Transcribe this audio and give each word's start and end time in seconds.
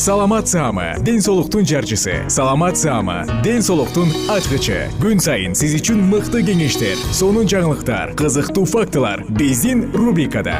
саламат 0.00 0.48
саама 0.48 0.94
ден 1.04 1.20
соолуктун 1.20 1.66
жарчысы. 1.66 2.24
Саламат 2.28 2.78
саама 2.78 3.26
ден 3.44 3.60
соолуктун 3.60 4.08
ачкычы. 4.32 4.88
Күн 4.96 5.20
сайын 5.20 5.52
сиз 5.52 5.74
үчүн 5.76 6.00
мыкты 6.08 6.40
кеңештер 6.40 6.96
сонун 7.12 7.44
жаңылыктар 7.44 8.14
кызыктуу 8.16 8.64
фактылар 8.64 9.26
биздин 9.28 9.90
рубрикада. 9.92 10.56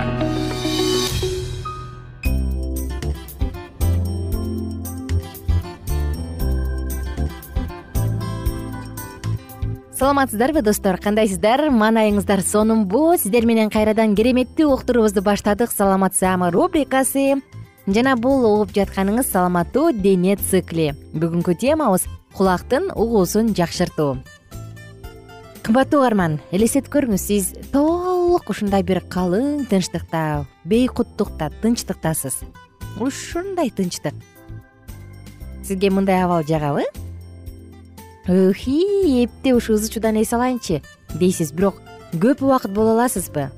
Саламатсыздарбы 9.96 10.60
достор? 10.60 10.98
Кандайсыздар? 11.00 11.70
Маанайыңыздар 11.72 12.44
сонунбу 12.44 13.16
сиздер 13.16 13.48
менен 13.48 13.72
кайрадан 13.72 14.12
кереметтүү 14.12 14.68
уктуруубузду 14.68 15.24
баштадык. 15.24 15.72
Саламат 15.72 16.12
саама 16.12 16.50
рубрикасы 16.52 17.40
жана 17.86 18.16
бул 18.16 18.44
угуп 18.44 18.74
жатканыңыз 18.76 19.30
саламаттуу 19.30 19.92
дене 19.92 20.36
цикли. 20.36 20.90
Бүгүнкү 21.14 21.56
темабыз 21.60 22.06
кулактын 22.36 22.90
угуусун 22.94 23.54
жакшыртуу. 23.56 24.18
Кымбаттуу 25.64 26.00
угарман 26.00 26.38
элестетип 26.52 26.90
көрүңүз 26.94 27.26
сиз 27.26 27.52
толук 27.72 28.50
ушундай 28.50 28.82
бир 28.82 29.02
калың 29.12 29.66
тынчтыкта 29.70 30.46
бейкуттукта 30.64 31.50
тынчтыктасыз. 31.62 32.42
Ушундай 33.00 33.70
тынчтык. 33.70 34.14
Сизге 35.62 35.90
мындай 35.90 36.24
абал 36.24 36.42
жагабы 36.42 36.86
охи 38.30 39.24
эптеп 39.24 39.56
ушу 39.56 39.74
ызы 39.74 39.90
чуудан 39.90 40.16
эс 40.20 40.32
алайынчы 40.32 40.82
дейсиз 41.18 41.52
бирок 41.52 41.80
көп 42.12 42.42
убакыт 42.44 42.72
боло 42.72 42.92
аласызбы? 42.92 43.50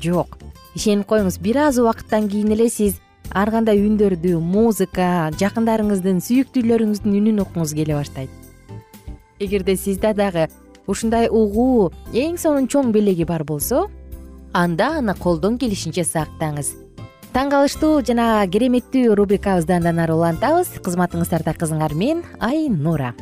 Жок. 0.00 0.38
Ишенип 0.74 1.06
коюңуз 1.06 1.38
бир 1.38 1.58
аз 1.68 1.78
убакыттан 1.78 2.28
кийин 2.28 2.52
эле 2.52 2.68
сиз 2.70 3.00
ар 3.32 3.50
кандай 3.50 3.80
үндөрдү 3.80 4.36
музыка 4.40 5.30
жакындарыңыздын 5.40 6.20
сүйүктүүлөрүңүздүн 6.26 7.16
үнүн 7.20 7.42
уккуңуз 7.44 7.74
келе 7.74 7.96
баштайт. 7.96 8.30
Эгерде 9.40 9.76
сизде 9.76 10.12
дагы 10.14 10.48
ушундай 10.86 11.28
угуу 11.30 11.90
эң 12.12 12.38
сонун 12.38 12.68
чоң 12.68 12.92
белеги 12.92 13.24
бар 13.24 13.44
болсо 13.44 13.88
анда 14.52 14.98
аны 15.00 15.14
колдон 15.18 15.58
келишинче 15.58 16.04
сактаңыз. 16.04 16.74
Таң 17.34 17.50
калыштуу 17.50 17.98
жана 18.06 18.46
кереметтүү 18.46 19.16
рубрикабызды 19.18 19.74
андан 19.74 19.98
ары 19.98 20.14
улантабыз 20.14 20.76
кызматыңыздарда 20.86 21.56
кызыңар 21.58 21.94
мен 21.98 22.22
айнура. 22.38 23.14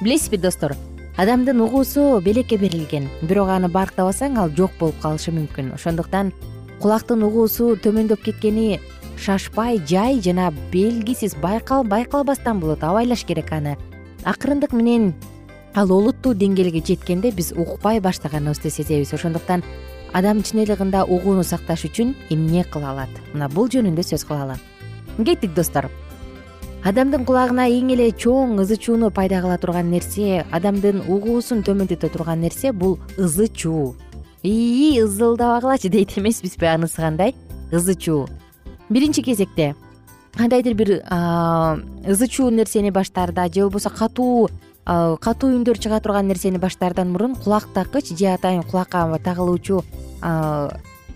Билесизби 0.00 0.40
достор 0.42 0.74
адамдын 1.16 1.60
угуусу 1.62 2.20
белекке 2.24 2.58
берилген 2.58 3.06
бирок 3.22 3.48
аны 3.54 3.70
барктабасаң 3.70 4.40
ал 4.42 4.50
жок 4.58 4.74
болуп 4.80 4.98
калышы 5.04 5.30
мүмкүн 5.32 5.70
ошондуктан 5.78 6.32
кулактын 6.82 7.24
угуусу 7.26 7.74
төмөндөп 7.82 8.22
кеткени 8.28 8.80
шашпай 9.16 9.80
жай 9.88 10.20
жана 10.20 10.52
белгисиз 10.72 11.36
байкалбастан 11.40 12.60
болот. 12.60 12.84
Абайлаш 12.84 13.24
керек 13.24 13.52
аны. 13.52 13.76
Акырындык 14.24 14.72
менен 14.72 15.14
ал 15.74 15.92
олуттуу 15.92 16.34
деңгээлге 16.34 16.84
жеткенде 16.84 17.30
биз 17.30 17.52
укпай 17.56 18.00
баштаганыбызды 18.00 18.70
сезебиз. 18.70 19.12
Ошондуктан 19.14 19.64
адам 20.12 20.42
чын 20.42 20.64
кында 20.76 21.04
угууну 21.04 21.44
сакташ 21.44 21.84
үчүн 21.84 22.14
эмне 22.30 22.64
кыла 22.64 22.90
алат? 22.90 23.12
Мына 23.32 23.48
бул 23.48 23.68
жөнүндө 23.68 24.02
сөз 24.02 24.24
кылалы 24.24 24.56
кеттик 25.24 25.54
достор. 25.54 25.88
Адамдын 26.84 27.24
кулагына 27.26 27.66
эң 27.72 27.90
эле 27.96 28.10
чоң 28.12 28.60
ызы 28.62 28.76
чууну 28.76 29.10
пайда 29.10 29.40
кыла 29.42 29.56
турган 29.58 29.88
нерсе 29.90 30.44
адамдын 30.54 31.00
угуусун 31.08 31.64
төмөндөтө 31.66 32.12
турган 32.14 32.44
нерсе 32.44 32.70
бул 32.72 32.98
ызы 33.18 33.48
чуу 33.48 33.96
ии 34.42 35.00
ызылдабагылачы 35.00 35.88
дейт 35.88 36.16
эмеспизби 36.18 36.66
анысы 36.66 36.96
кандай? 36.96 37.34
Ызы 37.72 37.94
чуу 37.94 38.28
биринчи 38.88 39.22
кезекте 39.22 39.74
кандайдыр 40.34 40.74
бир 40.74 40.90
ызы 42.06 42.28
чуу 42.28 42.50
нерсени 42.50 42.90
баштаарда 42.90 43.52
же 43.52 43.62
болбосо 43.62 43.90
катуу 43.90 44.48
катуу 44.84 45.50
үндөр 45.50 45.78
чыга 45.78 46.00
турган 46.00 46.28
нерсени 46.28 46.58
баштаардан 46.58 47.10
мурун 47.10 47.34
кулактакыч 47.34 48.16
же 48.16 48.26
атайын 48.26 48.62
кулакка 48.62 49.18
тагылуучу 49.24 49.82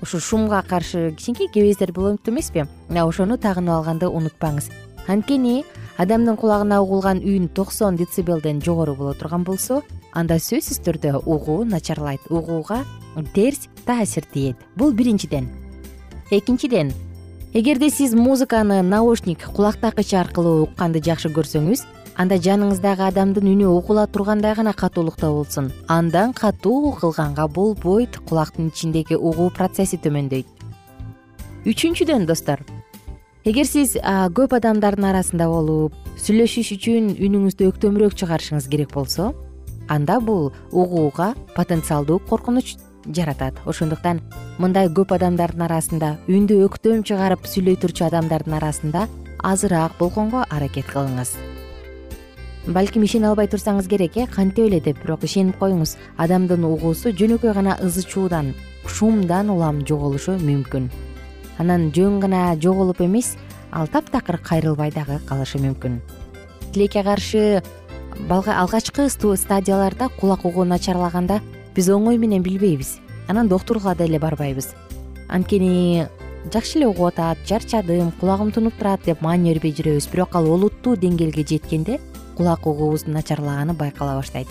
ушу 0.02 0.20
шумга 0.20 0.62
каршы 0.62 1.12
кичинекей 1.12 1.48
кебездер 1.48 1.92
болот 1.92 2.28
эмеспи? 2.28 2.64
Мына 2.88 3.04
ошону 3.04 3.36
тагынып 3.36 3.74
алганды 3.74 4.06
унутпаңыз. 4.06 4.70
Анткени 5.06 5.64
адамдын 5.98 6.36
кулагына 6.36 6.80
угулган 6.80 7.18
үн 7.18 7.48
токсон 7.48 7.96
децибелден 7.96 8.62
жогору 8.62 8.94
боло 8.94 9.14
турган 9.14 9.44
болсо 9.44 9.82
анда 10.14 10.38
сөзсүз 10.38 10.80
түрдө 10.86 11.22
угуу 11.24 11.64
начарлайт. 11.64 12.20
Угууга 12.30 12.84
терс 13.34 13.68
таасир 13.86 14.24
тиет 14.32 14.56
бул 14.76 14.92
биринчиден. 14.92 15.48
Экинчиден 16.30 16.92
эгерде 17.52 17.90
сиз 17.90 18.14
музыканы 18.14 18.82
наушник 18.82 19.44
кулактакыч 19.50 20.14
аркылуу 20.14 20.62
укканды 20.68 21.02
жакшы 21.02 21.28
көрсөңүз 21.34 21.84
анда 22.20 22.36
жаныңыздагы 22.36 23.06
адамдын 23.08 23.48
үнү 23.50 23.70
угула 23.70 24.06
тургандай 24.06 24.54
гана 24.54 24.72
катуулукта 24.72 25.30
болсун. 25.30 25.72
Андан 25.88 26.32
катуу 26.32 26.92
кылганга 26.92 27.48
болбойт 27.48 28.18
кулактын 28.28 28.68
ичиндеги 28.68 29.16
угуу 29.16 29.50
процесси 29.50 29.98
төмөндөйт. 29.98 30.46
Үчүнчүдөн 31.66 32.26
достор 32.26 32.62
эгер 33.44 33.64
сиз 33.64 33.96
көп 34.36 34.54
адамдардын 34.58 35.06
арасында 35.10 35.46
болуп 35.48 35.94
сүйлөшүш 36.20 36.74
үчүн 36.76 37.14
үнүңүздү 37.16 37.70
өктөмүрөөк 37.72 38.16
чыгарышыңыз 38.20 38.68
керек 38.68 38.92
болсо 38.92 39.30
анда 39.90 40.20
бул 40.20 40.52
угууга 40.70 41.34
потенциалдуу 41.56 42.20
коркунуч 42.30 42.76
жаратат. 43.06 43.54
Ошондуктан 43.66 44.20
мындай 44.58 44.88
көп 44.88 45.14
адамдардын 45.16 45.66
арасында 45.66 46.16
үндү 46.28 46.62
өктөм 46.68 47.02
чыгарып 47.02 47.48
сүйлөй 47.50 47.76
турчу 47.80 48.06
адамдардын 48.06 48.56
арасында 48.60 49.08
азыраак 49.42 49.98
болгонго 49.98 50.44
аракет 50.48 50.86
кылыңыз. 50.92 51.34
Балким 52.68 53.02
ишене 53.02 53.30
албай 53.30 53.48
турсаңыз 53.48 53.88
керек 53.88 54.16
э 54.16 54.26
кантип 54.26 54.66
эле 54.68 54.80
деп 54.80 55.02
бирок 55.02 55.24
ишенип 55.24 55.56
коюңуз. 55.58 55.96
Адамдын 56.18 56.64
угуусу 56.64 57.10
жөнөкөй 57.10 57.54
гана 57.54 57.78
ызы 57.82 58.04
чуудан 58.04 58.54
шумдан 58.86 59.50
улам 59.50 59.80
жоголушу 59.86 60.36
мүмкүн. 60.38 60.90
Анан 61.58 61.90
жөн 61.90 62.20
гана 62.20 62.56
жоголуп 62.60 63.00
эмес 63.00 63.36
ал 63.72 63.88
таптакыр 63.88 64.38
кайрылбай 64.38 64.92
дагы 64.92 65.18
калышы 65.26 65.58
мүмкүн. 65.58 66.00
Тилекке 66.72 67.02
каршы 67.02 67.62
алгачкы 68.28 69.08
стадияларда 69.08 70.08
кулак 70.20 70.44
угуу 70.44 70.64
начарлаганда 70.64 71.40
биз 71.74 71.88
оңой 71.88 72.18
менен 72.18 72.42
билбейбиз. 72.42 72.98
Анан 73.28 73.48
доктурга 73.48 73.94
деле 73.94 74.18
барбайбыз. 74.18 74.74
Анткени 75.28 76.06
жакшы 76.52 76.78
эле 76.78 76.86
угуп 76.88 77.06
атат 77.08 77.38
чарчадым 77.46 78.12
кулагым 78.20 78.52
тунуп 78.52 78.74
турат 78.78 79.04
деп 79.04 79.22
маани 79.22 79.52
бербей 79.54 79.72
жүрөбүз. 79.72 80.10
Бирок 80.12 80.34
ал 80.34 80.48
олуттуу 80.50 80.96
деңгээлге 80.96 81.46
жеткенде 81.46 82.00
кулак 82.36 82.66
угуубуздун 82.66 83.14
начарлаганы 83.14 83.74
байкала 83.74 84.16
баштайт. 84.16 84.48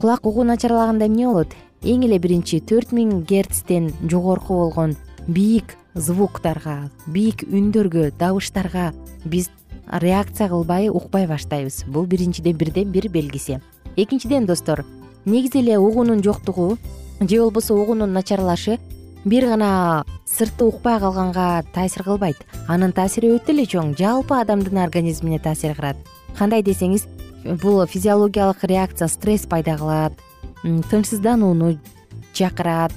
Кулак 0.00 0.26
угуу 0.26 0.44
начарлаганда 0.44 1.06
эмне 1.06 1.26
болот? 1.26 1.48
Эң 1.82 2.04
эле 2.06 2.18
биринчи 2.18 2.60
төрт 2.60 2.92
миң 2.92 3.24
герцтен 3.26 3.92
жогорку 4.08 4.54
болгон 4.54 4.96
бийик 5.26 5.76
звуктарга 5.94 6.90
бийик 7.06 7.42
үндөргө 7.42 8.12
добуштарга 8.18 8.92
биз 9.24 9.50
реакция 9.86 10.48
кылбай 10.48 10.88
укпай 10.88 11.26
баштайбыз. 11.26 11.84
Бул 11.86 12.06
биринчиден 12.06 12.56
бирден 12.56 12.90
бир 12.90 13.08
белгиси. 13.08 13.60
Экинчиден 13.96 14.46
достор 14.46 14.84
негизи 15.24 15.58
эле 15.58 15.78
угуунун 15.78 16.22
жоктугу 16.22 16.78
же 17.20 17.40
болбосо 17.40 17.74
угуунун 17.74 18.12
начарлашы 18.12 18.78
бир 19.24 19.46
гана 19.46 20.04
сыртты 20.26 20.64
укпай 20.64 20.98
калганга 21.00 21.64
таасир 21.74 22.02
кылбайт. 22.02 22.36
Анын 22.68 22.92
таасири 22.92 23.32
өтө 23.36 23.52
эле 23.52 23.66
чоң 23.66 23.96
жалпы 23.98 24.34
адамдын 24.40 24.78
организмине 24.84 25.38
таасир 25.38 25.74
кылат. 25.74 25.96
Кандай 26.38 26.62
десеңиз 26.62 27.06
бул 27.44 27.86
физиологиялык 27.86 28.64
реакция 28.64 29.08
стресс 29.08 29.46
пайда 29.46 29.76
кылат 29.76 30.12
тынчсызданууну 30.62 31.78
чакырат 32.32 32.92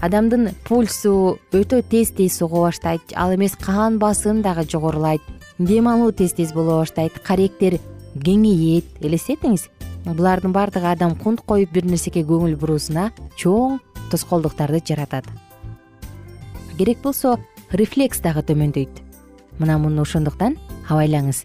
адамдын 0.00 0.52
пульсу 0.68 1.38
өтө 1.52 1.82
тез 1.82 2.12
тез 2.14 2.38
сого 2.38 2.62
баштайт 2.68 3.14
ал 3.16 3.34
эмес 3.34 3.56
кан 3.58 3.98
басым 3.98 4.42
дагы 4.42 4.64
жогорулайт 4.70 5.22
дем 5.58 5.88
алуу 5.88 6.12
тез 6.12 6.32
тез 6.32 6.52
боло 6.52 6.78
баштайт. 6.80 7.18
Каректер 7.22 7.78
кеңейет. 8.14 8.86
Элестетиңиз. 9.00 9.68
Булардын 10.04 10.52
баардыгы 10.54 10.86
адам 10.92 11.16
кунт 11.16 11.42
коюп 11.42 11.72
бир 11.74 11.84
нерсеге 11.84 12.22
көңүл 12.24 12.56
буруусуна 12.56 13.10
чоң 13.36 13.78
тоскоолдуктарды 14.10 14.80
жаратат. 14.86 15.26
Керек 16.78 17.02
болсо 17.02 17.38
рефлекс 17.72 18.22
дагы 18.22 18.44
төмөндөйт. 18.46 19.02
Мына 19.58 19.78
муну 19.78 20.06
ошондуктан 20.06 20.56
абайлаңыз. 20.88 21.42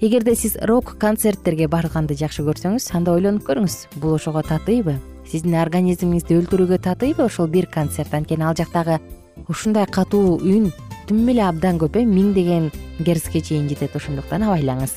Эгерде 0.00 0.34
сиз 0.36 0.56
рок 0.62 0.96
концерттерге 1.00 1.66
барганды 1.68 2.14
жакшы 2.18 2.44
көрсөңүз 2.44 2.90
анда 2.92 3.14
ойлонуп 3.16 3.46
көрүңүз 3.48 3.76
бул 4.02 4.18
ошого 4.18 4.42
татыйбы? 4.44 4.98
Сиздин 5.24 5.56
организмиңизди 5.56 6.36
өлтүрүүгө 6.36 6.78
татыйбы 6.84 7.24
ошол 7.24 7.48
бир 7.48 7.66
концерт? 7.72 8.12
Анткени 8.12 8.44
ал 8.44 8.54
жактагы 8.58 9.00
ушундай 9.48 9.86
катуу 9.86 10.36
үн 10.36 10.68
тим 11.06 11.28
эле 11.28 11.42
абдан 11.44 11.78
көп 11.78 11.98
э 12.00 12.04
миңдеген 12.04 12.70
герцке 12.98 13.40
чейин 13.40 13.68
жетет 13.68 13.96
ошондуктан 13.96 14.42
абайлаңыз. 14.42 14.92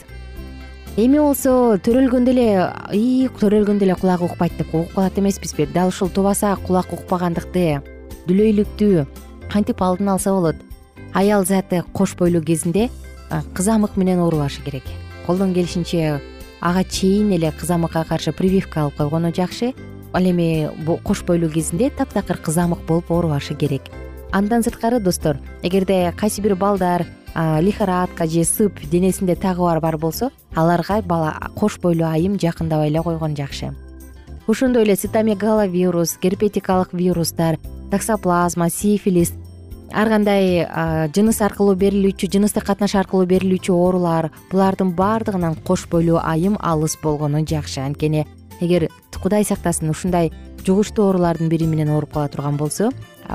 Эми 0.98 1.20
болсо 1.20 1.78
төрөлгөндө 1.84 2.32
эле 2.32 2.48
ии 2.96 3.28
төрөлгөндө 3.40 3.86
эле 3.86 3.96
кулагы 3.96 4.26
укпайт 4.26 4.58
деп 4.58 4.74
угуп 4.74 4.94
калат 4.96 5.20
эмеспизби 5.20 5.68
дал 5.74 5.90
ушул 5.90 6.10
тубаса 6.10 6.56
кулак 6.66 6.94
укпагандыкты 6.94 7.84
дүлөйлүктү 8.28 9.06
кантип 9.52 9.82
алдын 9.82 10.10
алса 10.16 10.32
болот? 10.32 10.56
Аял 11.14 11.46
заты 11.46 11.84
кош 11.94 12.16
бойлуу 12.16 12.42
кезинде 12.42 12.90
кызамык 13.54 13.96
менен 13.96 14.20
оорубашы 14.20 14.64
керек. 14.64 14.84
Колдон 15.28 15.54
келишинче 15.54 16.22
ага 16.62 16.84
чейин 16.84 17.32
эле 17.32 17.52
кызамыкка 17.52 18.06
каршы 18.10 18.32
прививка 18.32 18.82
алып 18.82 18.98
койгону 18.98 19.34
жакшы. 19.36 19.74
Ал 20.14 20.24
эми 20.24 20.70
кош 21.04 21.22
бойлуу 21.24 21.52
кезинде 21.52 21.90
таптакыр 21.90 22.38
кызамык 22.38 22.80
болуп 22.88 23.12
оорубашы 23.12 23.54
керек 23.54 23.84
андан 24.32 24.64
сырткары 24.64 25.00
достор 25.00 25.38
эгерде 25.64 26.14
кайсы 26.18 26.42
бир 26.42 26.56
балдар 26.56 27.06
лихорадка 27.36 28.26
же 28.28 28.44
сып 28.44 28.80
денесинде 28.92 29.36
тагыбар 29.36 29.80
бар 29.80 29.98
болсо 29.98 30.32
аларга 30.56 31.02
бала 31.02 31.36
кош 31.56 31.80
бойлуу 31.80 32.08
айым 32.08 32.40
жакындабай 32.40 32.90
эле 32.90 33.02
койгон 33.02 33.36
жакшы. 33.36 33.74
Ошондой 34.48 34.84
эле 34.84 34.96
цитомегаловирус 34.96 36.18
герпетикалык 36.22 36.94
вирустар 36.94 37.58
таксоплазма 37.92 38.70
сифилис 38.70 39.34
ар 39.94 40.10
кандай 40.10 40.68
жыныс 41.16 41.42
аркылуу 41.42 41.76
берилүүчү 41.76 42.32
жыныстык 42.32 42.66
катнаш 42.66 42.96
аркылуу 42.96 43.28
берилүүчү 43.28 43.72
оорулар 43.72 44.32
булардын 44.52 44.96
баардыгынан 44.96 45.56
кош 45.68 45.88
бойлуу 45.92 46.20
айым 46.24 46.58
алыс 46.60 46.98
болгону 47.04 47.46
жакшы. 47.46 47.82
Анткени 47.82 48.26
эгер 48.60 48.90
кудай 49.22 49.44
сактасын 49.44 49.90
ушундай 49.90 50.32
жугуштуу 50.66 51.06
оорулардын 51.08 51.50
бири 51.50 51.68
менен 51.68 51.90
ооруп 51.90 52.14
кала 52.14 52.28
турган 52.28 52.58
болсо 52.58 52.92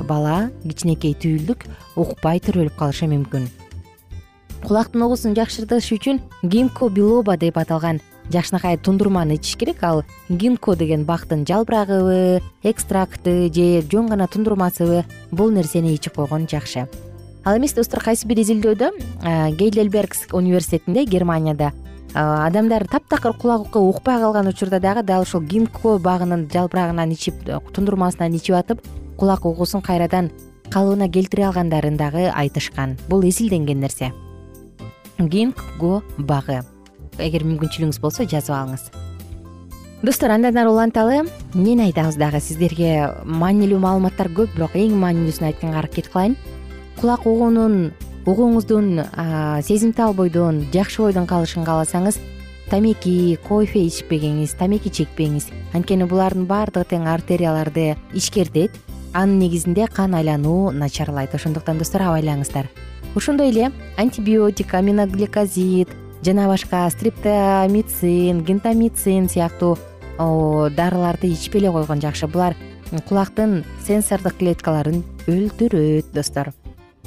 бала 0.07 0.49
кичинекей 0.63 1.13
түйүлдүк 1.13 1.65
укпай 1.95 2.41
төрөлүп 2.43 2.75
калышы 2.79 3.07
мүмкүн. 3.11 3.47
Кулактын 4.63 5.03
угуусун 5.03 5.35
жакшыртыш 5.35 5.91
үчүн 5.91 6.21
гинко 6.41 6.89
билоба 6.89 7.35
деп 7.37 7.57
аталган 7.59 7.99
жакшынакай 8.31 8.77
тундурманы 8.77 9.35
ичиш 9.35 9.57
керек. 9.59 9.83
Ал 9.83 10.03
гинко 10.29 10.75
деген 10.75 11.03
бактын 11.03 11.45
жалбырагыбы 11.45 12.41
экстракты 12.63 13.51
же 13.53 13.83
жөн 13.91 14.07
гана 14.07 14.27
тундурмасыбы 14.27 15.03
бул 15.31 15.51
нерсени 15.51 15.93
ичип 15.93 16.15
койгон 16.15 16.47
жакшы. 16.47 16.87
Ал 17.43 17.57
эмес 17.57 17.73
достор 17.73 17.99
кайсы 17.99 18.25
бир 18.25 18.39
изилдөөдө 18.39 18.91
гейдлбергс 19.59 20.31
университетинде 20.31 21.03
германияда 21.03 21.73
адамдар 22.13 22.87
таптакыр 22.87 23.33
кулак 23.33 23.75
укпай 23.75 24.19
калган 24.21 24.47
учурда 24.47 24.79
дагы 24.79 25.03
дал 25.03 25.23
ушул 25.23 25.41
гинко 25.41 25.97
багынын 25.99 26.47
жалбырагынан 26.53 27.11
ичип 27.11 27.35
тундурмасынан 27.73 28.35
ичип 28.37 28.55
атып 28.55 28.79
кулак 29.17 29.45
угуусун 29.45 29.81
кайрадан 29.81 30.31
калыбына 30.69 31.09
келтире 31.09 31.45
алгандарын 31.47 31.97
дагы 31.97 32.29
айтышкан. 32.33 32.97
Бул 33.09 33.23
изилденген 33.23 33.79
нерсе. 33.79 34.11
Гинго 35.19 36.01
багы 36.17 36.63
эгер 37.19 37.45
мүмкүнчүлүгүңүз 37.45 37.99
болсо 38.01 38.25
жазып 38.25 38.55
алыңыз. 38.55 38.87
Достор 40.03 40.33
андан 40.33 40.57
ары 40.57 40.69
уланталы. 40.69 41.21
Эмнени 41.53 41.85
айтабыз 41.85 42.17
дагы? 42.17 42.41
Сиздерге 42.41 43.13
маанилүү 43.23 43.79
маалыматтар 43.79 44.31
көп 44.33 44.55
бирок 44.57 44.73
эң 44.75 44.97
маанилүүсүн 44.99 45.51
айтканга 45.51 45.79
аракет 45.83 46.09
кылайын. 46.11 46.35
Кулак 46.99 47.27
угуунун 47.29 47.93
угууңуздун 48.25 49.03
сезимтал 49.63 50.13
бойдон 50.13 50.65
жакшы 50.73 51.01
бойдон 51.03 51.27
калышын 51.27 51.65
кааласаңыз 51.67 52.19
тамеки 52.71 53.37
кофе 53.47 53.83
ичпеңиз 53.89 54.55
тамеки 54.59 54.91
чекпеңиз 54.93 55.49
анткени 55.75 56.07
булардын 56.07 56.47
баардыгы 56.47 56.87
тең 56.93 57.09
артерияларды 57.11 57.93
ичкертет 58.15 58.71
анын 59.13 59.39
негизинде 59.39 59.87
кан 59.87 60.15
айлануу 60.15 60.71
начарлайт. 60.71 61.35
Ошондуктан 61.35 61.77
достор 61.77 62.01
абайлаңыздар 62.01 62.67
ошондой 63.15 63.49
эле 63.49 63.71
антибиотик 63.97 64.73
аминогликозид 64.73 65.89
жана 66.25 66.47
башка 66.47 66.89
стриптомицин 66.89 68.43
гентамицин 68.43 69.29
сыяктуу 69.29 69.77
дарыларды 70.17 71.27
ичпей 71.31 71.61
эле 71.61 71.71
койгон 71.71 72.01
жакшы. 72.01 72.27
Булар 72.27 72.55
кулактын 73.07 73.63
сенсордук 73.85 74.37
клеткаларын 74.37 75.03
өлтүрөт 75.27 76.13
достор. 76.13 76.53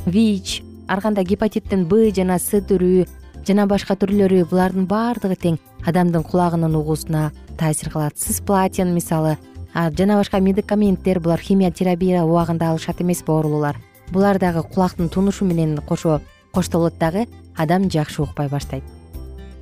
Вич 0.07 0.62
ар 0.88 1.00
кандай 1.00 1.25
гепатиттин 1.25 1.87
б 1.87 2.11
жана 2.14 2.38
с 2.38 2.50
түрү 2.50 3.07
жана 3.47 3.66
башка 3.66 3.95
түрлөрү 3.95 4.45
булардын 4.50 4.87
баардыгы 4.87 5.37
тең 5.42 5.59
адамдын 5.87 6.23
кулагынын 6.23 6.75
угуусуна 6.75 7.33
таасир 7.59 7.90
кылат. 7.90 8.19
Сысплатин 8.19 8.95
мисалы 8.95 9.38
жана 9.76 10.16
башка 10.16 10.40
медикаменттер 10.40 11.21
булар 11.21 11.40
химия 11.40 11.71
терапия 11.71 12.25
убагында 12.25 12.71
алышат 12.71 13.00
эмеспи 13.00 13.30
оорулуулар 13.30 13.76
булар 14.11 14.38
дагы 14.38 14.62
кулактын 14.62 15.09
тунушу 15.09 15.45
менен 15.45 15.76
кошо 15.78 16.21
коштолот 16.52 16.99
дагы 16.99 17.26
адам 17.56 17.90
жакшы 17.90 18.23
укпай 18.23 18.49
баштайт. 18.49 18.85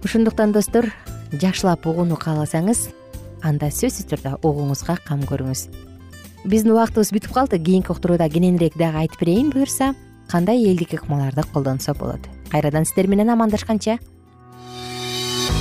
Ошондуктан 0.04 0.52
достор 0.52 0.92
жакшылап 1.32 1.86
угууну 1.86 2.14
кааласаңыз 2.14 2.88
анда 3.42 3.70
сөзсүз 3.72 4.06
түрдө 4.12 4.36
угууңузга 4.42 4.98
кам 5.06 5.24
көрүңүз. 5.26 5.66
Биздин 6.44 6.74
убактыбыз 6.76 7.10
бүтүп 7.10 7.32
калды. 7.32 7.58
Кийинки 7.58 7.90
уктурууда 7.90 8.28
кененирээк 8.28 8.76
дагы 8.78 9.04
айтып 9.04 9.20
берейин 9.20 9.50
буюрса 9.50 9.94
кандай 10.30 10.62
элдик 10.62 10.94
ыкмаларды 10.94 11.42
колдонсо 11.52 11.94
болот? 11.94 12.20
Кайрадан 12.50 12.84
сиздер 12.84 13.08
менен 13.08 13.30
амандашканча 13.30 13.98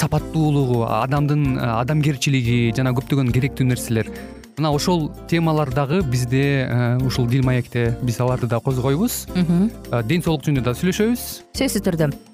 сапаттуулугу 0.00 0.84
адамдын 0.88 1.56
э, 1.56 1.66
адамгерчилиги 1.82 2.72
жана 2.76 2.94
көптөгөн 2.96 3.32
керектүү 3.36 3.68
нерселер. 3.70 4.10
Мына 4.56 4.72
ошол 4.76 5.08
темалар 5.30 5.70
дагы 5.72 6.02
бизде 6.04 6.68
ушул 7.06 7.28
дил 7.30 7.44
маекте 7.46 7.94
биз 8.02 8.20
аларды 8.20 8.50
да 8.50 8.60
козгойбуз. 8.60 9.22
Ден 10.04 10.26
соолук 10.26 10.44
жөнүндө 10.44 10.66
да 10.66 10.76
сүйлөшөбүз. 10.76 11.30
Сөзсүз 11.56 11.86
түрдө 11.86 12.10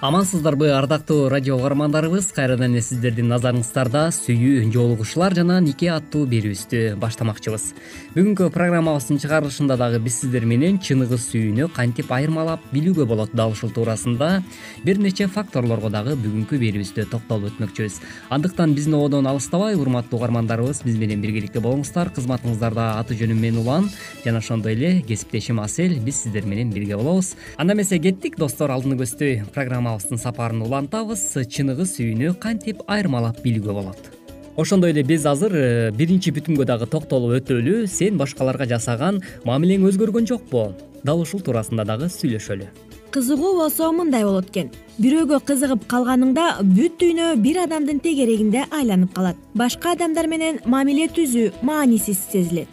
амансыздарбы 0.00 0.68
ардактуу 0.70 1.28
радио 1.28 1.56
угармандарыбыз. 1.56 2.26
Кайрадан 2.36 2.74
эле 2.74 2.82
сиздердин 2.84 3.30
назарыңыздарда 3.32 4.10
сүйүү 4.12 4.66
жоолугушуулар 4.74 5.34
жана 5.34 5.56
нике 5.64 5.88
аттуу 5.94 6.26
берүүбүздү 6.28 6.98
баштамакчыбыз. 7.00 7.70
Бүгүнкү 8.12 8.50
программабыздын 8.52 9.20
чыгарылышында 9.22 9.78
дагы 9.80 10.00
биз 10.04 10.18
сиздер 10.20 10.44
менен 10.44 10.76
чыныгы 10.78 11.16
сүйүүнү 11.16 11.70
кантип 11.72 12.12
айырмалап 12.12 12.60
билүүгө 12.74 13.06
болот 13.08 13.32
дал 13.32 13.54
ушул 13.56 13.72
туурасында 13.72 14.42
бир 14.84 15.00
нече 15.00 15.30
факторлорго 15.32 15.88
дагы 15.88 16.16
бүгүнкү 16.20 16.60
берүүбүздө 16.60 17.08
токтолуп 17.14 17.54
өтмөкчүбүз. 17.54 18.00
Андыктан 18.28 18.76
биздин 18.76 18.98
ободон 19.00 19.26
алыстабай 19.26 19.80
урматтуу 19.80 20.20
угармандарыбыз 20.20 20.82
биз 20.84 21.00
менен 21.00 21.24
биргеликте 21.24 21.64
болуңуздар. 21.64 22.12
Кызматыңыздарда 22.12 22.98
аты 23.00 23.16
жөнүм 23.16 23.40
мен 23.40 23.62
улан. 23.64 23.88
Жана 24.24 24.44
ошондой 24.44 24.76
эле 24.76 25.02
кесиптешим 25.08 25.60
асель 25.60 25.98
биз 26.00 26.22
сиздер 26.26 26.44
менен 26.44 26.70
бирге 26.70 26.96
болобуз. 26.96 27.34
Анда 27.56 27.72
эмесе 27.72 27.98
кеттик 27.98 28.36
достор 28.36 28.70
алдыны 28.70 28.98
көздөй 29.00 29.44
программа 29.54 29.85
сапарын 29.94 30.62
улантабыз 30.66 31.22
чыныгы 31.46 31.86
сүйүүнү 31.86 32.36
кантип 32.42 32.82
айырмалап 32.90 33.38
билүүгө 33.44 33.72
болот? 33.72 34.10
Ошондой 34.56 34.90
эле 34.90 35.02
биз 35.02 35.26
азыр 35.26 35.52
э, 35.54 35.90
биринчи 35.92 36.32
бүтүмгө 36.32 36.64
дагы 36.64 36.86
токтолуп 36.88 37.36
өтөлү 37.38 37.86
сен 37.86 38.16
башкаларга 38.16 38.66
жасаган 38.66 39.20
мамилең 39.44 39.84
өзгөргөн 39.90 40.26
жокпу? 40.26 40.72
Дал 41.04 41.20
ушул 41.20 41.40
туурасында 41.44 41.84
дагы 41.84 42.08
сүйлөшөлү. 42.08 42.66
Кызыгуу 43.12 43.52
болсо 43.60 43.92
мындай 43.92 44.24
болот 44.24 44.48
экен. 44.50 44.72
Бирөөгө 44.98 45.42
кызыгып 45.46 45.86
калганыңда 45.92 46.48
бүт 46.64 46.98
дүйнө 47.00 47.34
бир 47.44 47.62
адамдын 47.66 48.00
тегерегинде 48.00 48.64
айланып 48.72 49.14
калат. 49.14 49.36
Башка 49.54 49.92
адамдар 49.92 50.26
менен 50.26 50.60
мамиле 50.64 51.06
түзүү 51.12 51.62
маанисиз 51.62 52.26
сезилет. 52.32 52.68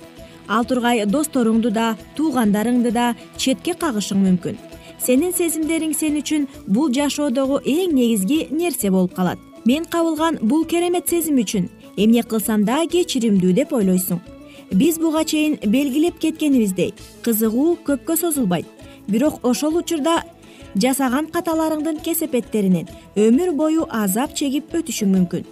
Ал 0.48 0.66
тургай 0.66 1.06
досторуңду 1.06 1.72
да 1.72 1.94
туугандарыңды 2.18 2.92
да 2.96 3.14
четке 3.38 3.76
кагышың 3.80 4.24
мүмкүн 4.24 4.73
сенин 5.06 5.34
сезимдериң 5.36 5.94
сен 5.98 6.20
үчүн 6.20 6.46
бул 6.68 6.92
жашоодогу 6.94 7.60
эң 7.66 7.96
негизги 7.96 8.48
нерсе 8.52 8.92
болуп 8.92 9.16
калат. 9.16 9.40
Мен 9.66 9.86
кабылган 9.86 10.40
бул 10.42 10.66
керемет 10.66 11.10
сезим 11.10 11.40
үчүн 11.44 11.70
эмне 11.98 12.24
кылсам 12.24 12.64
да 12.66 12.84
кечиримдүү 12.88 13.54
деп 13.54 13.74
ойлойсуң. 13.74 14.20
Биз 14.72 15.00
буга 15.00 15.24
чейин 15.24 15.60
белгилеп 15.64 16.20
кеткенибиздей 16.20 16.94
кызыгуу 17.24 17.78
көпкө 17.86 18.18
созулбайт. 18.18 18.66
Бирок 19.08 19.44
ошол 19.46 19.76
учурда 19.78 20.22
жасаган 20.76 21.28
каталарыңдын 21.34 22.00
кесепеттеринен 22.04 22.88
өмүр 23.20 23.52
бою 23.58 23.88
азап 23.92 24.34
чегип 24.38 24.74
өтүшүң 24.74 25.12
мүмкүн 25.14 25.44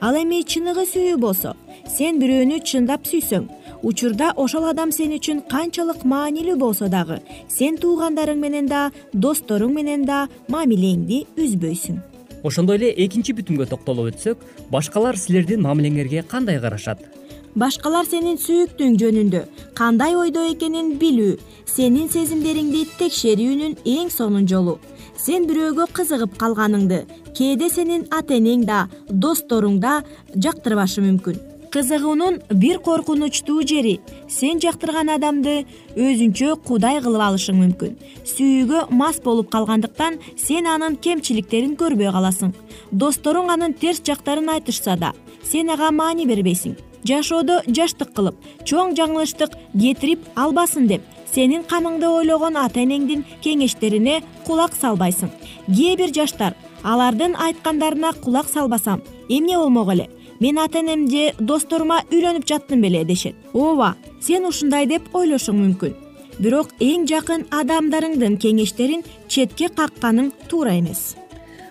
ал 0.00 0.16
эми 0.16 0.40
чыныгы 0.42 0.86
сүйүү 0.88 1.18
болсо 1.20 1.54
сен 1.88 2.20
бирөөнү 2.20 2.60
чындап 2.64 3.04
сүйсөң. 3.08 3.48
Учурда 3.82 4.32
ошол 4.36 4.66
адам 4.70 4.92
сен 4.92 5.12
үчүн 5.16 5.42
канчалык 5.48 6.04
маанилүү 6.08 6.56
болсо 6.60 6.88
дагы 6.92 7.20
сен 7.48 7.76
туугандарың 7.80 8.40
менен 8.40 8.68
да 8.68 8.88
досторуң 9.12 9.74
менен 9.76 10.06
да 10.08 10.26
мамилеңди 10.48 11.24
үзбөйсүң. 11.36 12.00
Ошондой 12.44 12.80
эле 12.80 12.92
экинчи 13.04 13.36
бүтүмгө 13.36 13.68
токтолуп 13.68 14.14
өтсөк 14.14 14.44
башкалар 14.72 15.18
силердин 15.20 15.60
мамилеңерге 15.64 16.24
кандай 16.28 16.60
карашат? 16.60 17.02
Башкалар 17.58 18.06
сенин 18.06 18.38
сүйүктүүң 18.38 18.96
жөнүндө 19.00 19.40
кандай 19.76 20.14
ойдо 20.16 20.44
экенин 20.52 20.94
билүү 21.00 21.34
сенин 21.68 22.08
сезимдериңди 22.08 22.84
текшерүүнүн 23.00 23.74
эң 23.84 24.12
сонун 24.14 24.46
жолу 24.48 24.78
сен 25.20 25.44
бирөөгө 25.48 25.86
кызыгып 25.92 26.36
калганыңды 26.40 27.02
кээде 27.36 27.68
сенин 27.68 28.06
ата 28.14 28.36
энең 28.38 28.64
да 28.68 28.86
досторуң 29.08 29.76
да 29.82 30.00
жактырбашы 30.32 31.04
мүмкүн. 31.04 31.36
Кызыгуунун 31.70 32.40
бир 32.62 32.80
коркунучтуу 32.82 33.62
жери 33.62 34.00
сен 34.28 34.58
жактырган 34.64 35.12
адамды 35.14 35.66
өзүнчө 35.94 36.56
кудай 36.66 36.98
кылып 37.04 37.26
алышың 37.28 37.60
мүмкүн. 37.60 37.94
Сүйүүгө 38.32 38.86
мас 38.90 39.20
болуп 39.22 39.52
калгандыктан 39.52 40.18
сен 40.40 40.66
анын 40.66 40.96
кемчиликтерин 40.96 41.76
көрбөй 41.76 42.10
каласың. 42.16 42.54
Досторуң 42.90 43.52
анын 43.54 43.76
терс 43.76 44.02
жактарын 44.02 44.48
айтышса 44.56 44.96
да 44.96 45.12
сен 45.44 45.70
ага 45.70 45.92
маани 45.92 46.26
бербейсиң. 46.26 46.78
Жашоодо 47.06 47.60
жаштык 47.68 48.10
кылып 48.16 48.40
чоң 48.64 48.96
жаңылыштык 48.98 49.54
кетирип 49.78 50.26
албасын 50.34 50.88
деп 50.90 51.06
сенин 51.32 51.62
камыңды 51.62 52.08
ойлогон 52.08 52.56
ата 52.56 52.80
энеңдин 52.82 53.24
кеңештерине 53.44 54.20
кулак 54.46 54.74
салбайсың. 54.74 55.30
Кээ 55.68 55.96
бир 55.96 56.14
жаштар 56.14 56.56
алардын 56.82 57.36
айткандарына 57.36 58.12
кулак 58.24 58.48
салбасам 58.48 59.02
эмне 59.28 59.56
болмок 59.56 59.92
эле? 59.92 60.08
Мен 60.40 60.58
ата 60.58 60.80
энем 60.80 61.08
же 61.10 61.34
досторума 61.38 62.02
үйлөнүп 62.10 62.46
жаттым 62.46 62.80
беле 62.80 63.04
дешет. 63.04 63.36
Ооба 63.52 63.96
сен 64.20 64.46
ушундай 64.46 64.86
деп 64.86 65.14
ойлошуң 65.14 65.58
мүмкүн. 65.60 65.96
Бирок 66.40 66.72
эң 66.80 67.06
жакын 67.06 67.46
адамдарыңдын 67.52 68.38
кеңештерин 68.40 69.04
четке 69.28 69.68
какканың 69.68 70.32
туура 70.48 70.78
эмес 70.78 71.14